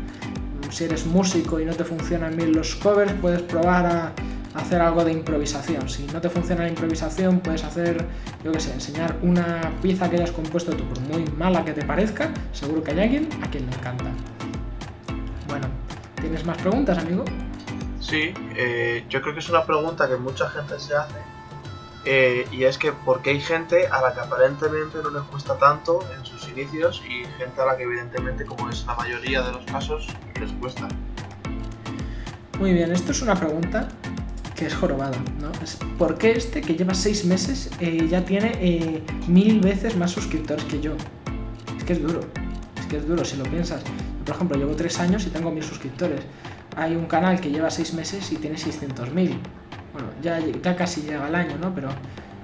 Si 0.71 0.83
eres 0.83 1.05
músico 1.05 1.59
y 1.59 1.65
no 1.65 1.73
te 1.73 1.83
funcionan 1.83 2.35
bien 2.35 2.51
los 2.53 2.75
covers, 2.75 3.13
puedes 3.21 3.41
probar 3.43 3.85
a 3.85 4.13
hacer 4.55 4.81
algo 4.81 5.05
de 5.05 5.11
improvisación. 5.11 5.87
Si 5.87 6.07
no 6.07 6.19
te 6.19 6.29
funciona 6.29 6.63
la 6.63 6.69
improvisación, 6.69 7.39
puedes 7.39 7.63
hacer, 7.63 8.03
yo 8.43 8.51
qué 8.51 8.59
sé, 8.59 8.73
enseñar 8.73 9.15
una 9.21 9.71
pieza 9.81 10.09
que 10.09 10.17
hayas 10.17 10.31
compuesto 10.31 10.71
tú, 10.75 10.83
por 10.85 10.99
muy 11.01 11.23
mala 11.37 11.63
que 11.63 11.73
te 11.73 11.85
parezca, 11.85 12.31
seguro 12.51 12.83
que 12.83 12.91
hay 12.91 12.99
alguien 13.01 13.29
a 13.43 13.49
quien 13.49 13.65
le 13.67 13.75
encanta. 13.75 14.05
Bueno, 15.47 15.67
¿tienes 16.19 16.45
más 16.45 16.57
preguntas, 16.57 16.97
amigo? 16.97 17.23
Sí, 18.07 18.33
eh, 18.55 19.03
yo 19.09 19.19
creo 19.21 19.33
que 19.33 19.39
es 19.39 19.49
una 19.49 19.65
pregunta 19.65 20.07
que 20.07 20.15
mucha 20.15 20.47
gente 20.49 20.79
se 20.79 20.95
hace. 20.95 21.15
Eh, 22.05 22.47
y 22.51 22.65
es 22.65 22.77
que 22.77 22.91
porque 22.91 23.31
hay 23.31 23.41
gente 23.41 23.87
a 23.87 23.99
la 23.99 24.13
que 24.13 24.19
aparentemente 24.19 24.99
no 25.01 25.09
les 25.09 25.23
cuesta 25.23 25.57
tanto 25.57 26.07
en 26.15 26.23
sus 26.23 26.47
inicios 26.49 27.01
y 27.03 27.25
gente 27.39 27.61
a 27.61 27.65
la 27.65 27.75
que 27.75 27.83
evidentemente, 27.83 28.45
como 28.45 28.69
es 28.69 28.85
la 28.85 28.93
mayoría 28.93 29.41
de 29.41 29.53
los 29.53 29.65
casos, 29.65 30.07
les 30.39 30.51
cuesta. 30.51 30.87
Muy 32.59 32.73
bien, 32.73 32.91
esto 32.91 33.11
es 33.11 33.23
una 33.23 33.33
pregunta 33.33 33.87
que 34.55 34.67
es 34.67 34.75
jorobada, 34.75 35.17
¿no? 35.41 35.51
Es, 35.63 35.79
¿Por 35.97 36.19
qué 36.19 36.33
este 36.33 36.61
que 36.61 36.75
lleva 36.75 36.93
seis 36.93 37.25
meses 37.25 37.71
eh, 37.79 38.07
ya 38.07 38.23
tiene 38.23 38.51
eh, 38.61 39.03
mil 39.27 39.59
veces 39.61 39.97
más 39.97 40.11
suscriptores 40.11 40.63
que 40.65 40.79
yo? 40.79 40.93
Es 41.75 41.83
que 41.83 41.93
es 41.93 42.03
duro, 42.03 42.19
es 42.79 42.85
que 42.85 42.97
es 42.97 43.07
duro 43.07 43.25
si 43.25 43.35
lo 43.35 43.45
piensas. 43.45 43.81
Por 44.23 44.35
ejemplo, 44.35 44.57
llevo 44.59 44.75
tres 44.75 44.99
años 44.99 45.25
y 45.25 45.31
tengo 45.31 45.49
mil 45.49 45.63
suscriptores. 45.63 46.21
Hay 46.75 46.95
un 46.95 47.05
canal 47.05 47.39
que 47.39 47.49
lleva 47.49 47.69
seis 47.69 47.93
meses 47.93 48.31
y 48.31 48.35
tiene 48.37 48.57
600.000. 48.57 49.13
Bueno, 49.93 50.09
ya, 50.21 50.39
ya 50.39 50.75
casi 50.75 51.01
llega 51.01 51.25
al 51.25 51.35
año, 51.35 51.57
¿no? 51.57 51.73
Pero 51.73 51.89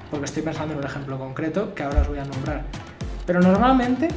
porque 0.09 0.25
estoy 0.25 0.43
pensando 0.43 0.73
en 0.73 0.79
un 0.79 0.85
ejemplo 0.85 1.17
concreto 1.17 1.73
que 1.73 1.83
ahora 1.83 2.01
os 2.01 2.07
voy 2.07 2.19
a 2.19 2.25
nombrar. 2.25 2.63
Pero 3.25 3.39
normalmente 3.41 4.09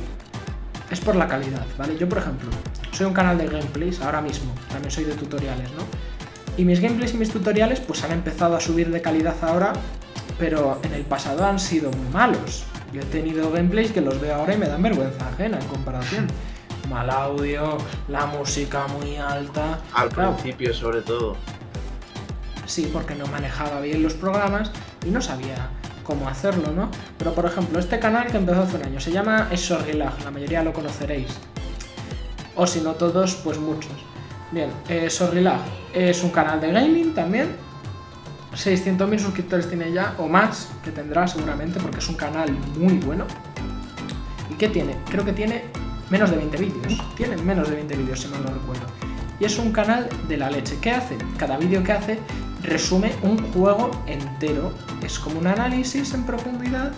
es 0.90 1.00
por 1.00 1.16
la 1.16 1.28
calidad, 1.28 1.64
¿vale? 1.78 1.96
Yo, 1.96 2.08
por 2.08 2.18
ejemplo, 2.18 2.48
soy 2.92 3.06
un 3.06 3.14
canal 3.14 3.38
de 3.38 3.46
gameplays 3.46 4.00
ahora 4.00 4.20
mismo, 4.20 4.52
también 4.68 4.90
soy 4.90 5.04
de 5.04 5.14
tutoriales, 5.14 5.70
¿no? 5.72 5.84
Y 6.56 6.64
mis 6.64 6.80
gameplays 6.80 7.14
y 7.14 7.16
mis 7.16 7.30
tutoriales 7.30 7.80
pues 7.80 8.04
han 8.04 8.12
empezado 8.12 8.56
a 8.56 8.60
subir 8.60 8.90
de 8.90 9.02
calidad 9.02 9.34
ahora, 9.42 9.72
pero 10.38 10.80
en 10.84 10.94
el 10.94 11.02
pasado 11.02 11.44
han 11.44 11.58
sido 11.58 11.90
muy 11.90 12.08
malos. 12.12 12.64
Yo 12.92 13.00
he 13.00 13.04
tenido 13.04 13.50
gameplays 13.50 13.90
que 13.90 14.00
los 14.00 14.20
veo 14.20 14.36
ahora 14.36 14.54
y 14.54 14.58
me 14.58 14.68
dan 14.68 14.80
vergüenza 14.80 15.28
ajena 15.28 15.58
en 15.58 15.66
comparación. 15.66 16.28
Mal 16.88 17.08
audio, 17.08 17.78
la 18.08 18.26
música 18.26 18.86
muy 18.88 19.16
alta. 19.16 19.80
Al 19.94 20.10
principio 20.10 20.74
sobre 20.74 21.00
todo. 21.00 21.36
Sí, 22.66 22.90
porque 22.92 23.14
no 23.14 23.26
manejaba 23.26 23.80
bien 23.80 24.02
los 24.02 24.14
programas 24.14 24.70
y 25.06 25.10
no 25.10 25.20
sabía 25.22 25.70
cómo 26.02 26.28
hacerlo, 26.28 26.72
¿no? 26.72 26.90
Pero 27.18 27.32
por 27.32 27.46
ejemplo, 27.46 27.78
este 27.78 27.98
canal 27.98 28.26
que 28.26 28.36
empezó 28.36 28.62
hace 28.62 28.76
un 28.76 28.82
año 28.84 29.00
se 29.00 29.12
llama 29.12 29.48
Esorrilag, 29.50 30.22
la 30.24 30.30
mayoría 30.30 30.62
lo 30.62 30.72
conoceréis. 30.72 31.28
O 32.54 32.66
si 32.66 32.80
no 32.80 32.92
todos, 32.92 33.34
pues 33.36 33.58
muchos. 33.58 33.92
Bien, 34.52 34.70
eh, 34.88 35.06
es 35.94 36.22
un 36.22 36.30
canal 36.30 36.60
de 36.60 36.70
gaming 36.70 37.14
también. 37.14 37.56
600.000 38.52 39.18
suscriptores 39.18 39.68
tiene 39.68 39.90
ya, 39.90 40.14
o 40.18 40.28
más, 40.28 40.70
que 40.84 40.90
tendrá 40.90 41.26
seguramente, 41.26 41.80
porque 41.80 41.98
es 41.98 42.08
un 42.08 42.14
canal 42.14 42.50
muy 42.78 42.94
bueno. 42.98 43.24
¿Y 44.50 44.54
qué 44.54 44.68
tiene? 44.68 44.96
Creo 45.10 45.24
que 45.24 45.32
tiene 45.32 45.64
menos 46.10 46.30
de 46.30 46.36
20 46.36 46.56
vídeos. 46.56 47.02
Tiene 47.16 47.36
menos 47.38 47.68
de 47.68 47.76
20 47.76 47.96
vídeos, 47.96 48.20
si 48.20 48.28
no 48.28 48.38
lo 48.38 48.54
recuerdo. 48.54 48.86
Y 49.40 49.44
es 49.44 49.58
un 49.58 49.72
canal 49.72 50.08
de 50.28 50.36
la 50.36 50.50
leche. 50.50 50.78
¿Qué 50.80 50.90
hace? 50.90 51.16
Cada 51.36 51.56
vídeo 51.56 51.82
que 51.82 51.92
hace 51.92 52.18
resume 52.62 53.12
un 53.22 53.38
juego 53.52 53.90
entero. 54.06 54.72
Es 55.02 55.18
como 55.18 55.38
un 55.38 55.46
análisis 55.46 56.14
en 56.14 56.24
profundidad, 56.24 56.92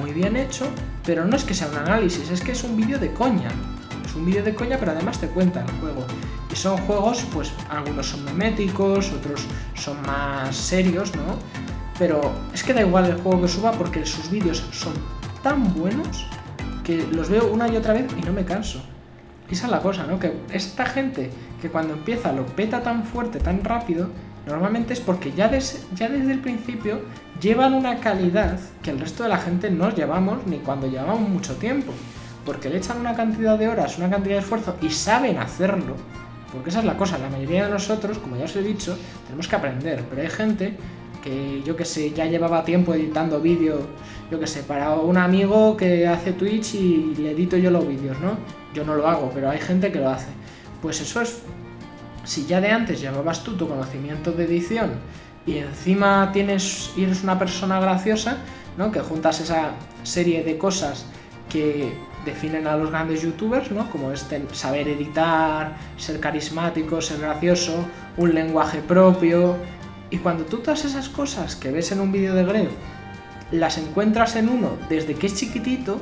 muy 0.00 0.12
bien 0.12 0.36
hecho, 0.36 0.66
pero 1.04 1.24
no 1.24 1.36
es 1.36 1.44
que 1.44 1.54
sea 1.54 1.68
un 1.68 1.76
análisis, 1.76 2.30
es 2.30 2.40
que 2.40 2.52
es 2.52 2.64
un 2.64 2.76
vídeo 2.76 2.98
de 2.98 3.12
coña 3.12 3.50
un 4.16 4.26
vídeo 4.26 4.42
de 4.42 4.54
coña, 4.54 4.76
pero 4.78 4.92
además 4.92 5.18
te 5.18 5.28
cuenta 5.28 5.60
el 5.60 5.70
juego. 5.80 6.04
Y 6.52 6.56
son 6.56 6.76
juegos, 6.78 7.24
pues 7.32 7.52
algunos 7.68 8.06
son 8.06 8.24
meméticos, 8.24 9.10
otros 9.12 9.46
son 9.74 10.00
más 10.02 10.54
serios, 10.54 11.14
¿no? 11.16 11.38
Pero 11.98 12.32
es 12.52 12.62
que 12.62 12.74
da 12.74 12.80
igual 12.80 13.06
el 13.06 13.16
juego 13.20 13.42
que 13.42 13.48
suba 13.48 13.72
porque 13.72 14.04
sus 14.04 14.30
vídeos 14.30 14.64
son 14.72 14.92
tan 15.42 15.72
buenos 15.74 16.26
que 16.84 17.06
los 17.12 17.28
veo 17.28 17.52
una 17.52 17.68
y 17.68 17.76
otra 17.76 17.92
vez 17.92 18.06
y 18.18 18.22
no 18.22 18.32
me 18.32 18.44
canso. 18.44 18.82
esa 19.50 19.66
es 19.66 19.70
la 19.70 19.80
cosa, 19.80 20.06
¿no? 20.06 20.18
Que 20.18 20.32
esta 20.52 20.86
gente 20.86 21.30
que 21.60 21.68
cuando 21.68 21.94
empieza 21.94 22.32
lo 22.32 22.46
peta 22.46 22.82
tan 22.82 23.04
fuerte, 23.04 23.38
tan 23.38 23.62
rápido, 23.62 24.08
normalmente 24.46 24.94
es 24.94 25.00
porque 25.00 25.32
ya, 25.32 25.50
ya 25.50 26.08
desde 26.08 26.32
el 26.32 26.40
principio 26.40 27.00
llevan 27.40 27.74
una 27.74 28.00
calidad 28.00 28.58
que 28.82 28.90
el 28.90 29.00
resto 29.00 29.22
de 29.22 29.28
la 29.28 29.38
gente 29.38 29.70
no 29.70 29.90
llevamos 29.90 30.46
ni 30.46 30.58
cuando 30.58 30.86
llevamos 30.86 31.28
mucho 31.28 31.54
tiempo 31.56 31.92
porque 32.44 32.68
le 32.68 32.78
echan 32.78 32.98
una 32.98 33.14
cantidad 33.14 33.58
de 33.58 33.68
horas, 33.68 33.98
una 33.98 34.10
cantidad 34.10 34.36
de 34.36 34.40
esfuerzo 34.40 34.76
y 34.80 34.90
saben 34.90 35.38
hacerlo. 35.38 35.94
Porque 36.52 36.70
esa 36.70 36.80
es 36.80 36.84
la 36.84 36.96
cosa, 36.96 37.18
la 37.18 37.30
mayoría 37.30 37.66
de 37.66 37.70
nosotros, 37.70 38.18
como 38.18 38.36
ya 38.36 38.44
os 38.44 38.54
he 38.56 38.62
dicho, 38.62 38.96
tenemos 39.24 39.48
que 39.48 39.56
aprender, 39.56 40.04
pero 40.10 40.22
hay 40.22 40.28
gente 40.28 40.76
que 41.22 41.62
yo 41.64 41.76
que 41.76 41.84
sé, 41.84 42.10
ya 42.12 42.26
llevaba 42.26 42.64
tiempo 42.64 42.92
editando 42.94 43.40
vídeos, 43.40 43.80
yo 44.32 44.40
que 44.40 44.46
sé, 44.46 44.62
para 44.62 44.94
un 44.94 45.18
amigo 45.18 45.76
que 45.76 46.08
hace 46.08 46.32
Twitch 46.32 46.74
y 46.74 47.14
le 47.18 47.32
edito 47.32 47.58
yo 47.58 47.70
los 47.70 47.86
vídeos, 47.86 48.18
¿no? 48.18 48.38
Yo 48.72 48.82
no 48.82 48.94
lo 48.94 49.06
hago, 49.06 49.30
pero 49.34 49.50
hay 49.50 49.60
gente 49.60 49.92
que 49.92 50.00
lo 50.00 50.08
hace. 50.08 50.28
Pues 50.80 51.02
eso 51.02 51.20
es, 51.20 51.42
si 52.24 52.46
ya 52.46 52.62
de 52.62 52.70
antes 52.70 52.98
llevabas 52.98 53.44
tú 53.44 53.58
tu 53.58 53.68
conocimiento 53.68 54.32
de 54.32 54.44
edición 54.44 54.92
y 55.44 55.58
encima 55.58 56.30
tienes 56.32 56.92
eres 56.96 57.22
una 57.22 57.38
persona 57.38 57.78
graciosa, 57.78 58.38
¿no? 58.78 58.90
Que 58.90 59.00
juntas 59.00 59.38
esa 59.40 59.72
serie 60.02 60.42
de 60.42 60.56
cosas 60.56 61.04
que 61.50 61.92
definen 62.24 62.66
a 62.66 62.74
los 62.78 62.88
grandes 62.88 63.20
youtubers, 63.20 63.70
¿no? 63.70 63.90
Como 63.90 64.12
este 64.12 64.42
saber 64.52 64.88
editar, 64.88 65.76
ser 65.98 66.20
carismático, 66.20 67.02
ser 67.02 67.20
gracioso, 67.20 67.84
un 68.16 68.32
lenguaje 68.32 68.80
propio. 68.80 69.56
Y 70.08 70.16
cuando 70.16 70.44
tú 70.46 70.58
todas 70.58 70.86
esas 70.86 71.10
cosas 71.10 71.54
que 71.54 71.70
ves 71.70 71.92
en 71.92 72.00
un 72.00 72.12
vídeo 72.12 72.34
de 72.34 72.44
Gref 72.44 72.70
las 73.52 73.78
encuentras 73.78 74.34
en 74.36 74.48
uno 74.48 74.78
desde 74.88 75.14
que 75.14 75.26
es 75.26 75.34
chiquitito, 75.34 76.00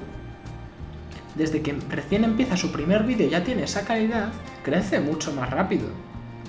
desde 1.34 1.62
que 1.62 1.76
recién 1.88 2.24
empieza 2.24 2.56
su 2.56 2.72
primer 2.72 3.02
vídeo 3.04 3.28
ya 3.28 3.44
tiene 3.44 3.64
esa 3.64 3.84
calidad, 3.84 4.28
crece 4.64 5.00
mucho 5.00 5.32
más 5.32 5.50
rápido. 5.50 5.88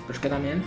Pero 0.06 0.12
es 0.12 0.18
que 0.18 0.28
también 0.28 0.62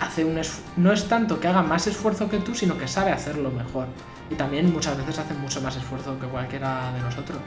hace 0.00 0.24
un 0.24 0.40
no 0.76 0.92
es 0.92 1.08
tanto 1.08 1.40
que 1.40 1.48
haga 1.48 1.62
más 1.62 1.86
esfuerzo 1.86 2.28
que 2.28 2.38
tú, 2.38 2.54
sino 2.54 2.76
que 2.76 2.88
sabe 2.88 3.12
hacerlo 3.12 3.50
mejor. 3.50 3.86
Y 4.30 4.34
también 4.34 4.72
muchas 4.72 4.96
veces 4.96 5.18
hace 5.18 5.34
mucho 5.34 5.60
más 5.60 5.76
esfuerzo 5.76 6.18
que 6.18 6.26
cualquiera 6.26 6.92
de 6.92 7.00
nosotros. 7.00 7.38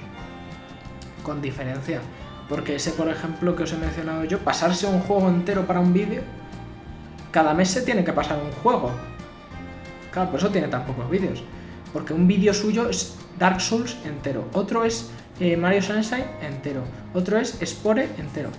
Con 1.24 1.42
diferencia. 1.42 2.02
Porque 2.50 2.76
ese, 2.76 2.92
por 2.92 3.08
ejemplo, 3.08 3.56
que 3.56 3.64
os 3.64 3.72
he 3.72 3.78
mencionado 3.78 4.26
yo, 4.26 4.40
pasarse 4.40 4.86
un 4.86 5.00
juego 5.00 5.30
entero 5.30 5.66
para 5.66 5.80
un 5.80 5.94
vídeo, 5.94 6.22
cada 7.32 7.54
mes 7.54 7.70
se 7.70 7.82
tiene 7.82 8.04
que 8.04 8.12
pasar 8.12 8.38
un 8.38 8.52
juego. 8.52 8.92
Claro, 10.12 10.30
por 10.30 10.40
eso 10.40 10.50
tiene 10.50 10.68
tan 10.68 10.86
pocos 10.86 11.10
vídeos. 11.10 11.42
Porque 11.94 12.14
un 12.14 12.28
vídeo 12.28 12.54
suyo 12.54 12.90
es 12.90 13.16
Dark 13.40 13.62
Souls 13.62 13.96
entero, 14.04 14.46
otro 14.54 14.84
es 14.84 15.10
eh, 15.40 15.56
Mario 15.56 15.82
Sunshine 15.82 16.26
entero, 16.42 16.84
otro 17.14 17.38
es 17.38 17.58
Spore 17.64 18.10
entero. 18.18 18.50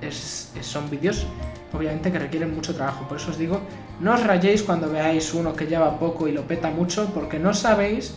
Es, 0.00 0.52
son 0.60 0.88
vídeos 0.88 1.26
obviamente 1.72 2.12
que 2.12 2.18
requieren 2.18 2.54
mucho 2.54 2.74
trabajo. 2.74 3.06
Por 3.08 3.16
eso 3.16 3.30
os 3.30 3.38
digo, 3.38 3.60
no 4.00 4.14
os 4.14 4.24
rayéis 4.24 4.62
cuando 4.62 4.88
veáis 4.90 5.34
uno 5.34 5.54
que 5.54 5.66
lleva 5.66 5.98
poco 5.98 6.28
y 6.28 6.32
lo 6.32 6.46
peta 6.46 6.70
mucho, 6.70 7.06
porque 7.14 7.38
no 7.38 7.52
sabéis 7.54 8.14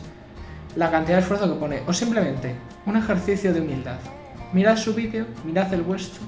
la 0.75 0.89
cantidad 0.89 1.17
de 1.17 1.21
esfuerzo 1.21 1.51
que 1.51 1.59
pone. 1.59 1.81
O 1.87 1.93
simplemente 1.93 2.55
un 2.85 2.97
ejercicio 2.97 3.53
de 3.53 3.61
humildad. 3.61 3.97
Mirad 4.53 4.77
su 4.77 4.93
vídeo, 4.93 5.25
mirad 5.45 5.73
el 5.73 5.81
vuestro, 5.81 6.21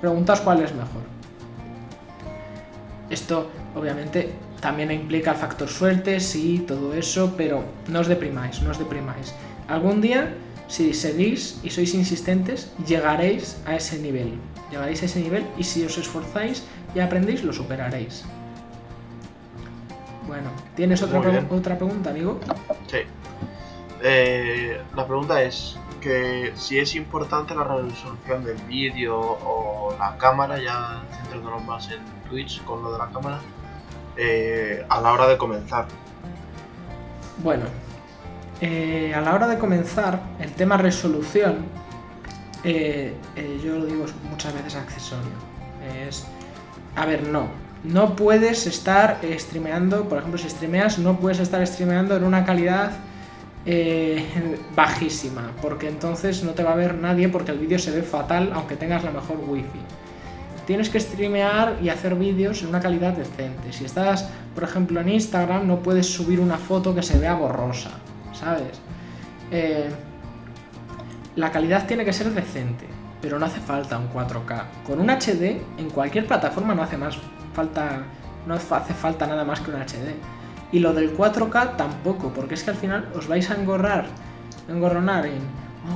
preguntaos 0.00 0.40
cuál 0.40 0.62
es 0.62 0.72
mejor. 0.72 1.02
Esto, 3.10 3.50
obviamente, 3.74 4.32
también 4.64 4.90
implica 4.90 5.32
el 5.32 5.36
factor 5.36 5.68
suerte, 5.68 6.20
sí, 6.20 6.64
todo 6.66 6.94
eso, 6.94 7.34
pero 7.36 7.64
no 7.86 8.00
os 8.00 8.08
deprimáis, 8.08 8.62
no 8.62 8.70
os 8.70 8.78
deprimáis. 8.78 9.34
Algún 9.68 10.00
día, 10.00 10.32
si 10.68 10.94
seguís 10.94 11.60
y 11.62 11.68
sois 11.68 11.92
insistentes, 11.92 12.72
llegaréis 12.86 13.60
a 13.66 13.76
ese 13.76 13.98
nivel. 13.98 14.40
Llegaréis 14.70 15.02
a 15.02 15.04
ese 15.04 15.20
nivel 15.20 15.44
y 15.58 15.64
si 15.64 15.84
os 15.84 15.98
esforzáis 15.98 16.64
y 16.94 17.00
aprendéis, 17.00 17.44
lo 17.44 17.52
superaréis. 17.52 18.24
Bueno, 20.26 20.48
¿tienes 20.74 21.02
otra, 21.02 21.20
otra 21.50 21.76
pregunta, 21.76 22.08
amigo? 22.08 22.40
Sí. 22.86 23.00
Eh, 24.02 24.80
la 24.96 25.06
pregunta 25.06 25.42
es, 25.42 25.76
que 26.00 26.52
si 26.56 26.78
es 26.78 26.94
importante 26.94 27.54
la 27.54 27.64
resolución 27.64 28.44
del 28.44 28.56
vídeo 28.66 29.18
o 29.20 29.94
la 29.98 30.16
cámara, 30.16 30.58
ya 30.58 31.02
centrándonos 31.20 31.62
más 31.66 31.90
en 31.90 32.00
Twitch 32.30 32.64
con 32.64 32.82
lo 32.82 32.92
de 32.92 32.98
la 32.98 33.10
cámara, 33.10 33.40
eh, 34.16 34.84
a 34.88 35.00
la 35.00 35.12
hora 35.12 35.26
de 35.26 35.36
comenzar. 35.36 35.86
Bueno, 37.42 37.64
eh, 38.60 39.12
a 39.14 39.20
la 39.20 39.34
hora 39.34 39.48
de 39.48 39.58
comenzar, 39.58 40.20
el 40.38 40.52
tema 40.52 40.76
resolución, 40.76 41.66
eh, 42.62 43.14
yo 43.62 43.76
lo 43.76 43.86
digo 43.86 44.06
muchas 44.30 44.54
veces 44.54 44.76
accesorio. 44.76 45.32
Es, 46.06 46.26
a 46.94 47.06
ver, 47.06 47.26
no, 47.26 47.48
no 47.82 48.14
puedes 48.14 48.66
estar 48.66 49.20
streameando, 49.36 50.08
por 50.08 50.18
ejemplo, 50.18 50.38
si 50.38 50.48
streameas, 50.48 50.98
no 50.98 51.18
puedes 51.18 51.40
estar 51.40 51.66
streameando 51.66 52.16
en 52.16 52.24
una 52.24 52.44
calidad 52.44 52.92
bajísima, 54.76 55.50
porque 55.60 55.88
entonces 55.88 56.44
no 56.44 56.52
te 56.52 56.62
va 56.62 56.72
a 56.72 56.76
ver 56.76 56.94
nadie 56.94 57.28
porque 57.28 57.50
el 57.50 57.58
vídeo 57.58 57.78
se 57.78 57.90
ve 57.90 58.02
fatal 58.02 58.52
aunque 58.54 58.76
tengas 58.76 59.02
la 59.02 59.10
mejor 59.10 59.38
wifi. 59.48 59.80
Tienes 60.66 60.88
que 60.88 60.98
streamear 60.98 61.78
y 61.82 61.90
hacer 61.90 62.14
vídeos 62.14 62.62
en 62.62 62.68
una 62.68 62.80
calidad 62.80 63.12
decente. 63.12 63.72
Si 63.72 63.84
estás, 63.84 64.30
por 64.54 64.64
ejemplo, 64.64 65.00
en 65.00 65.10
Instagram, 65.10 65.66
no 65.66 65.80
puedes 65.80 66.10
subir 66.10 66.40
una 66.40 66.56
foto 66.56 66.94
que 66.94 67.02
se 67.02 67.18
vea 67.18 67.34
borrosa, 67.34 67.90
¿sabes? 68.32 68.80
Eh, 69.50 69.90
la 71.36 71.50
calidad 71.50 71.86
tiene 71.86 72.04
que 72.04 72.12
ser 72.12 72.30
decente, 72.32 72.86
pero 73.20 73.38
no 73.38 73.46
hace 73.46 73.60
falta 73.60 73.98
un 73.98 74.08
4K. 74.10 74.64
Con 74.86 75.00
un 75.00 75.10
HD, 75.10 75.60
en 75.76 75.90
cualquier 75.90 76.26
plataforma 76.26 76.74
no 76.74 76.82
hace 76.82 76.96
más 76.96 77.18
falta, 77.52 78.04
no 78.46 78.54
hace 78.54 78.94
falta 78.94 79.26
nada 79.26 79.44
más 79.44 79.60
que 79.60 79.70
un 79.70 79.76
HD. 79.76 80.14
Y 80.72 80.78
lo 80.78 80.94
del 80.94 81.16
4K 81.16 81.76
tampoco, 81.76 82.32
porque 82.32 82.54
es 82.54 82.62
que 82.62 82.70
al 82.70 82.76
final 82.76 83.10
os 83.14 83.28
vais 83.28 83.50
a 83.50 83.54
engorrar, 83.54 84.06
engorronar 84.68 85.26
en, 85.26 85.42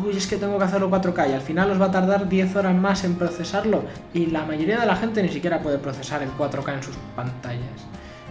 uy, 0.05 0.17
es 0.17 0.27
que 0.27 0.37
tengo 0.37 0.59
que 0.59 0.65
hacerlo 0.65 0.91
4K 0.91 1.31
y 1.31 1.33
al 1.35 1.41
final 1.41 1.71
os 1.71 1.81
va 1.81 1.87
a 1.87 1.91
tardar 1.91 2.29
10 2.29 2.57
horas 2.57 2.75
más 2.75 3.05
en 3.05 3.15
procesarlo 3.15 3.85
y 4.15 4.27
la 4.27 4.45
mayoría 4.45 4.81
de 4.81 4.87
la 4.87 4.97
gente 4.97 5.23
ni 5.23 5.29
siquiera 5.29 5.61
puede 5.61 5.79
procesar 5.79 6.23
el 6.23 6.31
4K 6.31 6.75
en 6.75 6.83
sus 6.83 6.97
pantallas. 7.17 7.87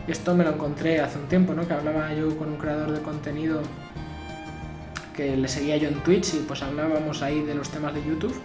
Esto 0.08 0.36
me 0.36 0.43
lo 0.43 0.52
encontré 0.52 1.02
hace 1.02 1.17
un 1.20 1.28
tiempo, 1.28 1.54
¿no? 1.54 1.67
Que 1.67 1.74
hablaba 1.74 2.13
yo 2.13 2.38
con 2.38 2.50
un 2.50 2.58
creador 2.58 2.91
de 2.91 3.02
contenido 3.02 3.62
que 5.15 5.36
le 5.36 5.48
seguía 5.48 5.78
yo 5.78 5.89
en 5.89 5.96
Twitch 6.04 6.36
y 6.36 6.39
pues 6.48 6.62
hablábamos 6.62 7.22
ahí 7.24 7.41
de 7.41 7.56
los 7.56 7.70
temas 7.70 7.93
de 7.93 8.04
YouTube 8.06 8.36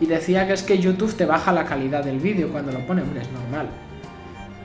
y 0.00 0.06
decía 0.06 0.46
que 0.46 0.54
es 0.54 0.62
que 0.62 0.78
YouTube 0.78 1.14
te 1.14 1.26
baja 1.26 1.52
la 1.52 1.64
calidad 1.64 2.02
del 2.02 2.18
vídeo 2.18 2.50
cuando 2.50 2.72
lo 2.72 2.84
pone, 2.86 3.02
hombre, 3.02 3.20
es 3.20 3.30
normal 3.30 3.68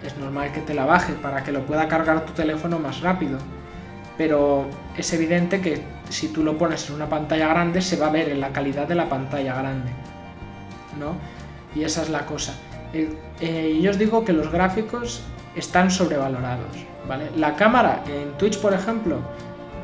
es 0.04 0.18
normal 0.18 0.52
que 0.52 0.62
te 0.62 0.74
la 0.74 0.86
baje 0.86 1.14
para 1.14 1.44
que 1.44 1.52
lo 1.52 1.66
pueda 1.66 1.88
cargar 1.88 2.26
tu 2.26 2.34
teléfono 2.34 2.80
más 2.80 3.02
rápido. 3.02 3.38
Pero 4.18 4.66
es 4.98 5.12
evidente 5.14 5.62
que 5.62 5.82
si 6.10 6.30
tú 6.30 6.43
lo 6.43 6.58
pones 6.58 6.89
en 6.89 6.95
una 6.95 7.08
pantalla 7.08 7.48
grande 7.48 7.82
se 7.82 7.98
va 7.98 8.08
a 8.08 8.12
ver 8.12 8.30
en 8.30 8.39
la 8.39 8.50
calidad 8.50 8.88
de 8.88 8.95
la 8.95 9.08
pantalla 9.08 9.56
grande. 9.56 9.91
¿No? 11.00 11.13
Y 11.76 11.84
esa 11.84 12.02
es 12.02 12.10
la 12.10 12.26
cosa. 12.26 12.54
Eh, 12.93 13.80
yo 13.82 13.91
os 13.91 14.00
digo 14.00 14.26
que 14.26 14.34
los 14.34 14.52
gráficos 14.52 15.22
están 15.56 15.91
sobrevalorados. 15.91 16.76
¿vale? 17.08 17.30
La 17.36 17.56
cámara 17.56 18.04
en 18.08 18.38
Twitch, 18.38 18.60
por 18.60 18.74
ejemplo, 18.74 19.19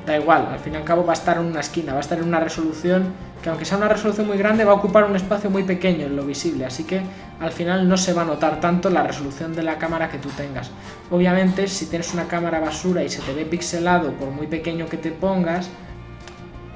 da 0.06 0.18
igual, 0.18 0.48
al 0.52 0.60
fin 0.60 0.74
y 0.74 0.78
al 0.78 0.84
cabo 0.84 1.06
va 1.06 1.14
a 1.14 1.16
estar 1.16 1.38
en 1.38 1.46
una 1.46 1.60
esquina, 1.60 1.94
va 1.94 2.00
a 2.00 2.02
estar 2.02 2.18
en 2.18 2.26
una 2.26 2.40
resolución 2.40 3.14
que 3.42 3.50
aunque 3.50 3.66
sea 3.66 3.78
una 3.78 3.88
resolución 3.88 4.28
muy 4.28 4.38
grande 4.38 4.66
va 4.66 4.72
a 4.72 4.76
ocupar 4.76 5.04
un 5.04 5.16
espacio 5.16 5.50
muy 5.50 5.64
pequeño 5.64 6.06
en 6.06 6.16
lo 6.16 6.26
visible, 6.26 6.66
así 6.66 6.84
que 6.84 7.02
al 7.40 7.52
final 7.52 7.88
no 7.88 7.98
se 7.98 8.14
va 8.14 8.24
a 8.24 8.26
notar 8.26 8.60
tanto 8.60 8.90
la 8.90 9.04
resolución 9.04 9.54
de 9.54 9.62
la 9.62 9.78
cámara 9.78 10.10
que 10.10 10.18
tú 10.18 10.30
tengas. 10.30 10.72
Obviamente 11.12 11.68
si 11.68 11.88
tienes 11.88 12.14
una 12.14 12.28
cámara 12.28 12.60
basura 12.60 13.04
y 13.04 13.10
se 13.10 13.22
te 13.22 13.34
ve 13.34 13.46
pixelado 13.46 14.14
por 14.14 14.30
muy 14.30 14.48
pequeño 14.48 14.88
que 14.88 14.98
te 14.98 15.12
pongas, 15.12 15.70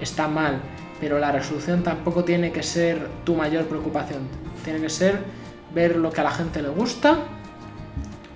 está 0.02 0.28
mal, 0.28 0.62
pero 1.00 1.20
la 1.20 1.32
resolución 1.32 1.84
tampoco 1.84 2.24
tiene 2.24 2.52
que 2.52 2.64
ser 2.64 3.08
tu 3.24 3.36
mayor 3.36 3.66
preocupación, 3.66 4.22
tiene 4.64 4.80
que 4.82 4.90
ser 4.90 5.20
ver 5.74 5.96
lo 5.96 6.12
que 6.12 6.22
a 6.22 6.24
la 6.24 6.32
gente 6.32 6.62
le 6.62 6.70
gusta, 6.70 7.18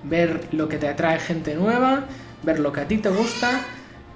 ver 0.04 0.48
lo 0.52 0.68
que 0.68 0.78
te 0.78 0.88
atrae 0.88 1.20
gente 1.20 1.56
nueva, 1.56 2.06
ver 2.44 2.60
lo 2.60 2.72
que 2.72 2.82
a 2.82 2.88
ti 2.88 2.98
te 2.98 3.10
gusta 3.10 3.62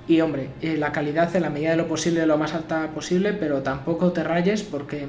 y 0.07 0.21
hombre, 0.21 0.49
eh, 0.61 0.77
la 0.77 0.91
calidad 0.91 1.35
en 1.35 1.41
la 1.41 1.49
medida 1.49 1.71
de 1.71 1.77
lo 1.77 1.87
posible, 1.87 2.25
lo 2.25 2.37
más 2.37 2.53
alta 2.53 2.89
posible, 2.91 3.33
pero 3.33 3.61
tampoco 3.61 4.11
te 4.13 4.23
rayes 4.23 4.63
porque 4.63 5.05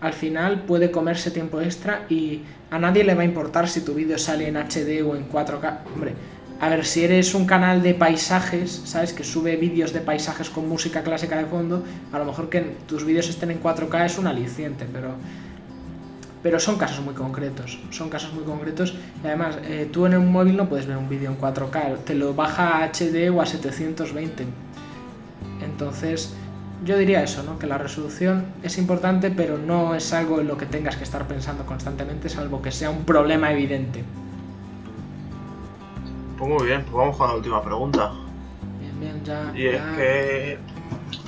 al 0.00 0.12
final 0.12 0.62
puede 0.62 0.90
comerse 0.90 1.30
tiempo 1.30 1.60
extra 1.60 2.04
y 2.08 2.42
a 2.70 2.78
nadie 2.78 3.02
le 3.02 3.14
va 3.14 3.22
a 3.22 3.24
importar 3.24 3.68
si 3.68 3.80
tu 3.80 3.94
vídeo 3.94 4.18
sale 4.18 4.46
en 4.46 4.56
HD 4.56 5.02
o 5.02 5.16
en 5.16 5.28
4K. 5.28 5.78
Hombre, 5.92 6.14
a 6.58 6.68
ver, 6.68 6.86
si 6.86 7.04
eres 7.04 7.34
un 7.34 7.44
canal 7.44 7.82
de 7.82 7.94
paisajes, 7.94 8.82
¿sabes? 8.84 9.12
Que 9.12 9.24
sube 9.24 9.56
vídeos 9.56 9.92
de 9.92 10.00
paisajes 10.00 10.48
con 10.48 10.68
música 10.68 11.02
clásica 11.02 11.36
de 11.36 11.44
fondo, 11.44 11.84
a 12.12 12.18
lo 12.18 12.24
mejor 12.24 12.48
que 12.48 12.76
tus 12.86 13.04
vídeos 13.04 13.28
estén 13.28 13.50
en 13.50 13.62
4K 13.62 14.06
es 14.06 14.18
un 14.18 14.26
aliciente, 14.26 14.86
pero 14.90 15.10
pero 16.42 16.60
son 16.60 16.76
casos 16.78 17.04
muy 17.04 17.14
concretos, 17.14 17.76
son 17.90 18.08
casos 18.08 18.32
muy 18.32 18.44
concretos 18.44 18.94
y 19.24 19.26
además 19.26 19.58
eh, 19.64 19.88
tú 19.92 20.06
en 20.06 20.16
un 20.16 20.30
móvil 20.30 20.56
no 20.56 20.68
puedes 20.68 20.86
ver 20.86 20.96
un 20.96 21.08
vídeo 21.08 21.28
en 21.28 21.38
4K, 21.38 22.04
te 22.04 22.14
lo 22.14 22.34
baja 22.34 22.78
a 22.78 22.84
HD 22.84 23.30
o 23.30 23.42
a 23.42 23.46
720. 23.46 24.44
Entonces, 25.64 26.34
yo 26.84 26.96
diría 26.96 27.24
eso, 27.24 27.42
¿no? 27.42 27.58
Que 27.58 27.66
la 27.66 27.78
resolución 27.78 28.44
es 28.62 28.78
importante, 28.78 29.32
pero 29.32 29.58
no 29.58 29.96
es 29.96 30.12
algo 30.12 30.40
en 30.40 30.46
lo 30.46 30.56
que 30.56 30.66
tengas 30.66 30.94
que 30.94 31.02
estar 31.02 31.26
pensando 31.26 31.66
constantemente, 31.66 32.28
salvo 32.28 32.62
que 32.62 32.70
sea 32.70 32.90
un 32.90 33.04
problema 33.04 33.50
evidente. 33.52 34.04
Pues 36.38 36.50
muy 36.50 36.66
bien, 36.66 36.82
pues 36.82 36.94
vamos 36.94 37.16
con 37.16 37.28
la 37.28 37.34
última 37.34 37.62
pregunta. 37.62 38.12
Bien, 38.80 39.00
bien, 39.00 39.24
ya. 39.24 39.52
Y 39.54 39.66
es 39.66 39.82
que 39.96 40.58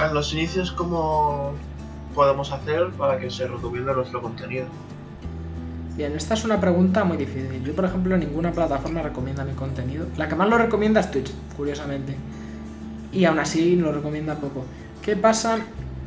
en 0.04 0.14
los 0.14 0.32
inicios, 0.34 0.70
¿cómo 0.72 1.52
podemos 2.14 2.52
hacer 2.52 2.90
para 2.90 3.18
que 3.18 3.30
se 3.30 3.46
recomiende 3.46 3.94
nuestro 3.94 4.20
contenido? 4.20 4.66
Bien, 5.96 6.14
esta 6.14 6.34
es 6.34 6.44
una 6.44 6.60
pregunta 6.60 7.04
muy 7.04 7.16
difícil. 7.16 7.64
Yo, 7.64 7.74
por 7.74 7.86
ejemplo, 7.86 8.16
ninguna 8.16 8.52
plataforma 8.52 9.02
recomienda 9.02 9.44
mi 9.44 9.54
contenido. 9.54 10.06
La 10.16 10.28
que 10.28 10.36
más 10.36 10.48
lo 10.48 10.58
recomienda 10.58 11.00
es 11.00 11.10
Twitch, 11.10 11.32
curiosamente. 11.56 12.16
Y 13.12 13.24
aún 13.24 13.38
así 13.38 13.76
lo 13.76 13.90
recomienda 13.90 14.36
poco. 14.36 14.64
¿Qué 15.02 15.16
pasa 15.16 15.58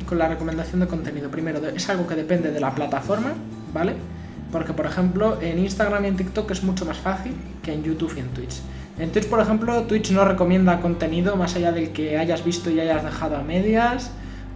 con 0.08 0.18
la 0.18 0.28
recomendación 0.28 0.80
de 0.80 0.86
contenido? 0.86 1.30
Primero, 1.30 1.58
es 1.68 1.90
algo 1.90 2.06
que 2.06 2.14
depende 2.14 2.52
de 2.52 2.60
la 2.60 2.74
plataforma, 2.74 3.34
¿vale? 3.74 3.94
Porque, 4.50 4.72
por 4.72 4.86
ejemplo, 4.86 5.38
en 5.42 5.58
Instagram 5.58 6.04
y 6.04 6.08
en 6.08 6.16
TikTok 6.16 6.50
es 6.52 6.62
mucho 6.62 6.86
más 6.86 6.98
fácil 6.98 7.34
que 7.62 7.74
en 7.74 7.82
YouTube 7.82 8.14
y 8.16 8.20
en 8.20 8.28
Twitch. 8.28 8.62
En 8.98 9.10
Twitch, 9.10 9.28
por 9.28 9.40
ejemplo, 9.40 9.82
Twitch 9.82 10.10
no 10.10 10.24
recomienda 10.24 10.80
contenido 10.80 11.36
más 11.36 11.56
allá 11.56 11.72
del 11.72 11.90
que 11.90 12.18
hayas 12.18 12.44
visto 12.44 12.70
y 12.70 12.78
hayas 12.80 13.02
dejado 13.02 13.36
a 13.36 13.42
medias 13.42 14.10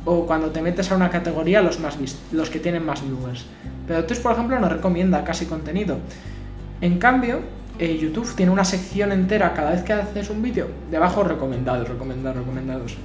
o 0.05 0.27
cuando 0.27 0.51
te 0.51 0.63
metes 0.63 0.93
a 0.93 0.97
una 0.97 1.11
categoría 1.11 1.63
los, 1.63 1.81
más 1.81 1.97
los 2.33 2.51
que 2.51 2.61
tienen 2.61 2.85
más 2.85 3.03
viewers. 3.03 3.47
Pero 3.87 4.05
Twitch, 4.05 4.21
por 4.21 4.33
ejemplo, 4.33 4.59
no 4.59 4.69
recomienda 4.69 5.25
casi 5.25 5.47
contenido. 5.47 5.99
En 6.81 6.99
cambio, 6.99 7.41
eh, 7.79 7.99
YouTube 7.99 8.35
tiene 8.35 8.53
una 8.53 8.65
sección 8.65 9.13
entera 9.13 9.53
cada 9.53 9.71
vez 9.71 9.83
que 9.83 9.93
haces 9.93 10.31
un 10.31 10.43
vídeo, 10.43 10.69
debajo 10.91 11.25
recomendados, 11.25 11.89
recomendados, 11.89 12.39
recomendados. 12.39 12.97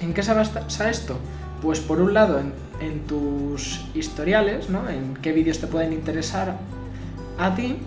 ¿En 0.00 0.14
qué 0.14 0.22
se 0.22 0.32
basa 0.32 0.90
esto? 0.90 1.18
Pues 1.60 1.80
por 1.80 2.00
un 2.00 2.14
lado 2.14 2.40
en, 2.40 3.00
tus 3.06 3.84
historiales, 3.94 4.70
¿no? 4.70 4.88
En 4.88 5.14
qué 5.20 5.32
vídeos 5.32 5.58
te 5.58 5.66
pueden 5.66 5.92
interesar 5.92 6.56
a 7.38 7.54
ti. 7.54 7.78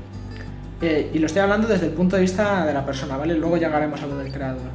Eh, 0.81 1.11
y 1.13 1.19
lo 1.19 1.27
estoy 1.27 1.41
hablando 1.41 1.67
desde 1.67 1.85
el 1.85 1.91
punto 1.93 2.15
de 2.15 2.23
vista 2.23 2.65
de 2.65 2.73
la 2.73 2.85
persona, 2.85 3.17
¿vale? 3.17 3.35
Luego 3.35 3.57
llegaremos 3.57 4.01
a 4.01 4.07
lo 4.07 4.17
del 4.17 4.31
creador. 4.31 4.69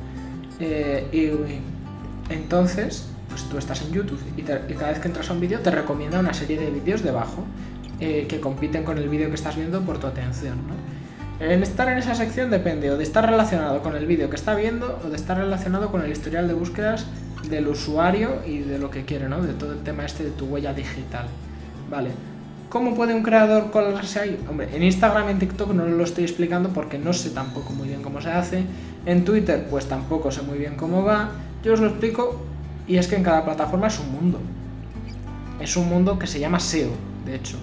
Eh, 0.61 1.07
y 1.13 2.33
entonces, 2.33 3.09
pues 3.29 3.43
tú 3.45 3.59
estás 3.59 3.83
en 3.83 3.93
YouTube 3.93 4.21
y, 4.37 4.43
cada 4.43 4.91
vez 4.91 5.01
que 5.01 5.09
entras 5.09 5.29
a 5.31 5.33
un 5.33 5.41
vídeo 5.41 5.61
te 5.61 5.71
recomienda 5.71 6.19
una 6.19 6.33
serie 6.33 6.59
de 6.59 6.71
vídeos 6.71 7.03
debajo 7.03 7.45
eh, 8.01 8.27
que 8.29 8.41
compiten 8.41 8.85
con 8.85 8.99
el 8.99 9.09
vídeo 9.09 9.29
que 9.29 9.35
estás 9.35 9.57
viendo 9.57 9.81
por 9.83 9.99
tu 9.99 10.07
atención, 10.07 10.59
¿no? 10.69 10.75
En 11.39 11.63
estar 11.63 11.87
en 11.89 11.99
esa 11.99 12.15
sección 12.15 12.51
depende 12.51 12.91
o 12.91 12.97
de 12.97 13.03
estar 13.03 13.29
relacionado 13.29 13.83
con 13.83 13.95
el 13.95 14.07
vídeo 14.07 14.31
que 14.31 14.37
está 14.37 14.55
viendo 14.55 14.99
o 15.05 15.11
de 15.11 15.17
estar 15.17 15.37
relacionado 15.37 15.91
con 15.91 16.03
el 16.03 16.11
historial 16.11 16.49
de 16.49 16.55
búsquedas 16.55 17.05
del 17.51 17.69
usuario 17.69 18.41
y 18.47 18.61
de 18.61 18.79
lo 18.79 18.91
que 18.91 19.05
quiere, 19.05 19.29
¿no? 19.29 19.43
De 19.43 19.53
todo 19.53 19.73
el 19.73 19.83
tema 19.83 20.07
este 20.07 20.25
de 20.25 20.31
tu 20.31 20.47
huella 20.47 20.73
digital. 20.73 21.27
Vale. 21.91 22.36
¿Cómo 22.69 22.97
puede 22.97 23.15
un 23.15 23.23
creador 23.23 23.71
colarse 23.71 24.19
ahí? 24.19 24.45
Hombre, 24.51 24.69
en 24.75 24.83
Instagram 24.83 25.29
y 25.29 25.31
en 25.33 25.39
TikTok 25.39 25.73
no 25.73 25.87
lo 25.87 26.03
estoy 26.03 26.25
explicando 26.25 26.71
porque 26.71 26.99
no 26.99 27.13
sé 27.13 27.31
tampoco 27.31 27.73
muy 27.73 27.87
bien 27.87 28.03
cómo 28.03 28.21
se 28.21 28.31
hace. 28.31 28.65
En 29.07 29.25
Twitter, 29.25 29.69
pues 29.71 29.87
tampoco 29.87 30.33
sé 30.33 30.43
muy 30.43 30.59
bien 30.59 30.75
cómo 30.75 31.05
va. 31.05 31.31
Yo 31.63 31.75
os 31.75 31.81
lo 31.81 31.87
explico 31.87 32.43
y 32.89 32.97
es 32.97 33.07
que 33.07 33.15
en 33.15 33.23
cada 33.23 33.45
plataforma 33.45 33.87
es 33.87 34.01
un 34.01 34.11
mundo. 34.11 34.41
Es 35.61 35.77
un 35.77 35.89
mundo 35.89 36.19
que 36.19 36.27
se 36.27 36.41
llama 36.41 36.59
SEO, 36.59 36.91
de 37.25 37.37
hecho, 37.37 37.57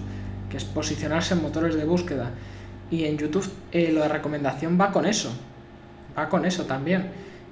que 0.48 0.56
es 0.56 0.64
posicionarse 0.64 1.34
en 1.34 1.42
motores 1.42 1.74
de 1.74 1.84
búsqueda. 1.84 2.30
Y 2.90 3.04
en 3.04 3.18
YouTube 3.18 3.48
eh, 3.72 3.92
lo 3.92 4.00
de 4.00 4.08
recomendación 4.08 4.78
va 4.80 4.90
con 4.90 5.04
eso. 5.04 5.30
Va 6.16 6.30
con 6.30 6.46
eso 6.46 6.64
también. 6.64 7.10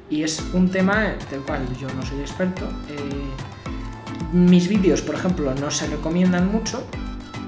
Y 0.09 0.23
es 0.23 0.43
un 0.55 0.71
tema 0.71 1.15
del 1.31 1.41
cual 1.41 1.61
yo 1.79 1.89
no 1.95 2.03
soy 2.03 2.21
experto. 2.21 2.65
Eh, 2.89 4.33
mis 4.33 4.69
vídeos, 4.69 5.03
por 5.03 5.17
ejemplo, 5.17 5.55
no 5.55 5.71
se 5.71 5.87
recomiendan 5.87 6.51
mucho 6.51 6.87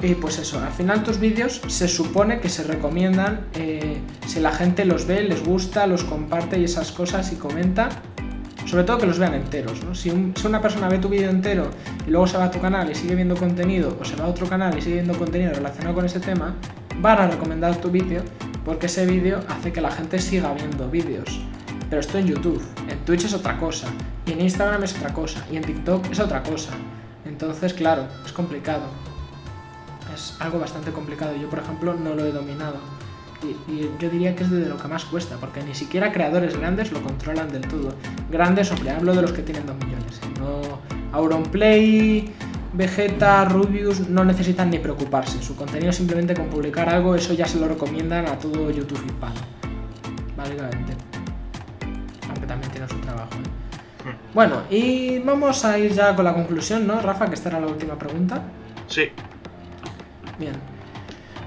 y 0.05 0.14
pues 0.14 0.38
eso, 0.38 0.61
al 0.61 0.73
final 0.73 1.03
tus 1.03 1.19
vídeos 1.19 1.62
se 1.67 1.88
supone 1.88 2.40
que 2.40 2.49
se 2.49 2.62
recomiendan 2.64 3.47
eh, 3.55 4.01
si 4.27 4.40
la 4.40 4.53
gente 4.53 4.85
los 4.85 5.07
ve, 5.07 5.23
les 5.23 5.45
gusta, 5.45 5.87
los 5.87 6.05
comparte 6.05 6.59
y 6.59 6.64
esas 6.64 6.93
cosas 6.93 7.33
y 7.33 7.37
comenta. 7.37 7.88
Sobre 8.67 8.85
todo 8.85 8.99
que 8.99 9.07
los 9.07 9.19
vean 9.19 9.35
enteros. 9.35 9.85
¿no? 9.85 9.95
Si, 9.95 10.11
una 10.11 10.61
persona 10.61 10.88
ve 10.88 10.99
tu 10.99 11.09
vídeo 11.09 11.31
entero 11.31 11.71
y 12.07 12.11
luego 12.11 12.27
se 12.27 12.38
va 12.38 12.45
a 12.45 12.51
tu 12.51 12.61
canal 12.61 12.90
y 12.90 12.95
sigue 12.95 13.14
viendo 13.14 13.37
contenido, 13.37 13.97
o 14.01 14.05
se 14.05 14.17
va 14.17 14.25
a 14.25 14.29
otro 14.29 14.47
canal 14.47 14.77
y 14.77 14.83
sigue 14.83 14.97
viendo 14.97 15.17
contenido 15.17 15.53
relacionado 15.53 15.95
con 15.95 16.05
ese 16.05 16.19
tema, 16.19 16.55
van 17.01 17.19
a 17.19 17.27
recomendar 17.29 17.77
tu 17.77 17.90
vídeo 17.90 18.23
porque 18.64 18.87
ese 18.87 19.07
vídeo 19.07 19.40
hace 19.49 19.73
que 19.73 19.81
la 19.81 19.90
gente 19.90 20.19
siga 20.19 20.53
viendo 20.55 20.88
vídeos. 20.88 21.40
Pero 21.88 22.01
esto 22.01 22.19
en 22.19 22.27
YouTube, 22.27 22.62
en 22.88 22.99
Twitch 23.05 23.25
es 23.25 23.35
otra 23.35 23.59
cosa, 23.59 23.88
y 24.27 24.33
en 24.33 24.40
Instagram 24.40 24.83
es 24.83 24.97
otra 24.97 25.12
cosa, 25.12 25.45
y 25.53 25.57
en 25.57 25.62
TikTok 25.62 26.11
es 26.11 26.19
otra 26.19 26.43
cosa. 26.43 26.73
Entonces, 27.27 27.75
claro, 27.75 28.07
es 28.25 28.33
complicado 28.33 29.13
es 30.12 30.37
algo 30.40 30.59
bastante 30.59 30.90
complicado. 30.90 31.35
Yo, 31.37 31.49
por 31.49 31.61
ejemplo, 31.61 31.95
no 31.95 32.14
lo 32.14 32.25
he 32.25 32.33
dominado. 32.33 32.77
Y, 33.69 33.90
yo 34.01 34.09
diría 34.11 34.35
que 34.35 34.45
es 34.45 34.51
de 34.51 34.67
lo 34.67 34.77
que 34.77 34.88
más 34.88 35.05
cuesta, 35.05 35.37
porque 35.37 35.62
ni 35.62 35.75
siquiera 35.75 36.12
creadores 36.12 36.57
grandes 36.57 36.93
lo 36.93 37.03
controlan 37.03 37.51
del 37.51 37.62
todo. 37.62 37.95
Grandes, 38.31 38.71
hombre, 38.73 38.90
hablo 38.90 39.14
de 39.14 39.23
los 39.23 39.33
que 39.33 39.43
tienen 39.43 39.67
2 39.67 39.77
millones. 39.77 40.21
¿eh? 40.23 40.40
No, 40.40 40.79
Auronplay, 41.12 42.33
Vegeta, 42.73 43.45
Rubius 43.45 44.09
no 44.09 44.25
necesitan 44.25 44.71
ni 44.71 44.79
preocuparse. 44.79 45.43
Su 45.43 45.57
contenido 45.57 45.93
simplemente 45.93 46.35
con 46.35 46.47
publicar 46.47 46.88
algo, 46.88 47.14
eso 47.14 47.35
ya 47.35 47.47
se 47.47 47.59
lo 47.59 47.69
recomiendan 47.69 48.27
a 48.27 48.38
todo 48.38 48.71
YouTube 48.71 49.05
hispano. 49.07 49.40
Básicamente. 50.37 50.95
Aunque 52.29 52.47
también 52.47 52.73
tiene 52.73 52.88
su 52.88 52.97
trabajo. 52.97 53.31
¿eh? 53.35 54.09
Hmm. 54.09 54.35
Bueno, 54.35 54.62
y 54.71 55.19
vamos 55.19 55.64
a 55.64 55.79
ir 55.79 55.93
ya 55.93 56.17
con 56.17 56.25
la 56.25 56.35
conclusión, 56.35 56.87
¿no, 56.87 57.01
Rafa? 57.01 57.27
Que 57.27 57.35
esta 57.35 57.51
era 57.51 57.61
la 57.61 57.67
última 57.67 57.99
pregunta. 57.99 58.43
Sí. 58.88 59.11
Bien. 60.38 60.55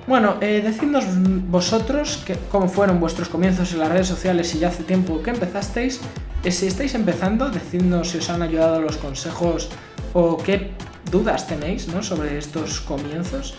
Bueno, 0.08 0.36
eh, 0.40 0.62
decidnos 0.64 1.04
vosotros 1.50 2.24
que, 2.26 2.38
cómo 2.50 2.70
fueron 2.70 3.00
vuestros 3.00 3.28
comienzos 3.28 3.74
en 3.74 3.80
las 3.80 3.90
redes 3.90 4.08
sociales 4.08 4.56
y 4.56 4.60
ya 4.60 4.70
hace 4.70 4.84
tiempo 4.84 5.22
que 5.22 5.32
empezasteis. 5.32 6.00
Eh, 6.44 6.52
si 6.52 6.68
estáis 6.68 6.96
empezando, 6.96 7.50
decidnos 7.50 8.12
si 8.12 8.20
os 8.20 8.30
han 8.30 8.42
ayudado 8.42 8.80
los 8.80 8.96
consejos 8.96 9.70
o 10.14 10.38
qué 10.38 10.72
dudas 11.12 11.48
tenéis 11.48 11.90
¿no? 11.90 12.02
sobre 12.04 12.38
estos 12.38 12.80
comienzos. 12.80 13.56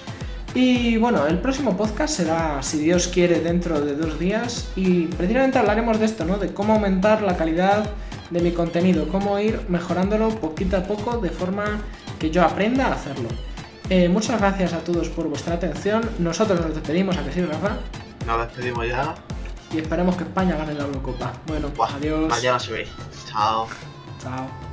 Y 0.54 0.96
bueno, 0.96 1.26
el 1.26 1.38
próximo 1.38 1.76
podcast 1.76 2.16
será, 2.16 2.62
si 2.62 2.78
Dios 2.78 3.08
quiere, 3.08 3.40
dentro 3.40 3.82
de 3.82 3.94
dos 3.94 4.18
días 4.18 4.70
y 4.74 5.02
precisamente 5.06 5.58
hablaremos 5.58 6.00
de 6.00 6.06
esto, 6.06 6.24
¿no? 6.24 6.38
De 6.38 6.54
cómo 6.54 6.72
aumentar 6.72 7.20
la 7.20 7.36
calidad 7.36 7.90
de 8.30 8.40
mi 8.40 8.52
contenido, 8.52 9.08
cómo 9.08 9.38
ir 9.38 9.60
mejorándolo 9.68 10.30
poquito 10.30 10.78
a 10.78 10.84
poco 10.84 11.18
de 11.18 11.28
forma 11.28 11.82
que 12.18 12.30
yo 12.30 12.42
aprenda 12.42 12.86
a 12.86 12.94
hacerlo. 12.94 13.28
Eh, 13.90 14.08
muchas 14.08 14.38
gracias 14.38 14.72
a 14.74 14.80
todos 14.80 15.08
por 15.08 15.28
vuestra 15.28 15.54
atención. 15.54 16.08
Nosotros 16.18 16.60
nos 16.60 16.74
despedimos, 16.74 17.16
¿a 17.16 17.24
que 17.24 17.32
sí, 17.32 17.42
Rafa? 17.42 17.78
Nos 18.26 18.46
despedimos 18.46 18.86
ya. 18.86 19.14
Y 19.72 19.78
esperemos 19.78 20.16
que 20.16 20.24
España 20.24 20.56
gane 20.56 20.74
la 20.74 20.84
Eurocopa. 20.84 21.32
Bueno, 21.46 21.68
pues 21.68 21.90
adiós. 21.92 22.28
Mañana 22.28 22.58
se 22.58 22.72
ve. 22.72 22.88
Chao. 23.26 23.66
Chao. 24.22 24.67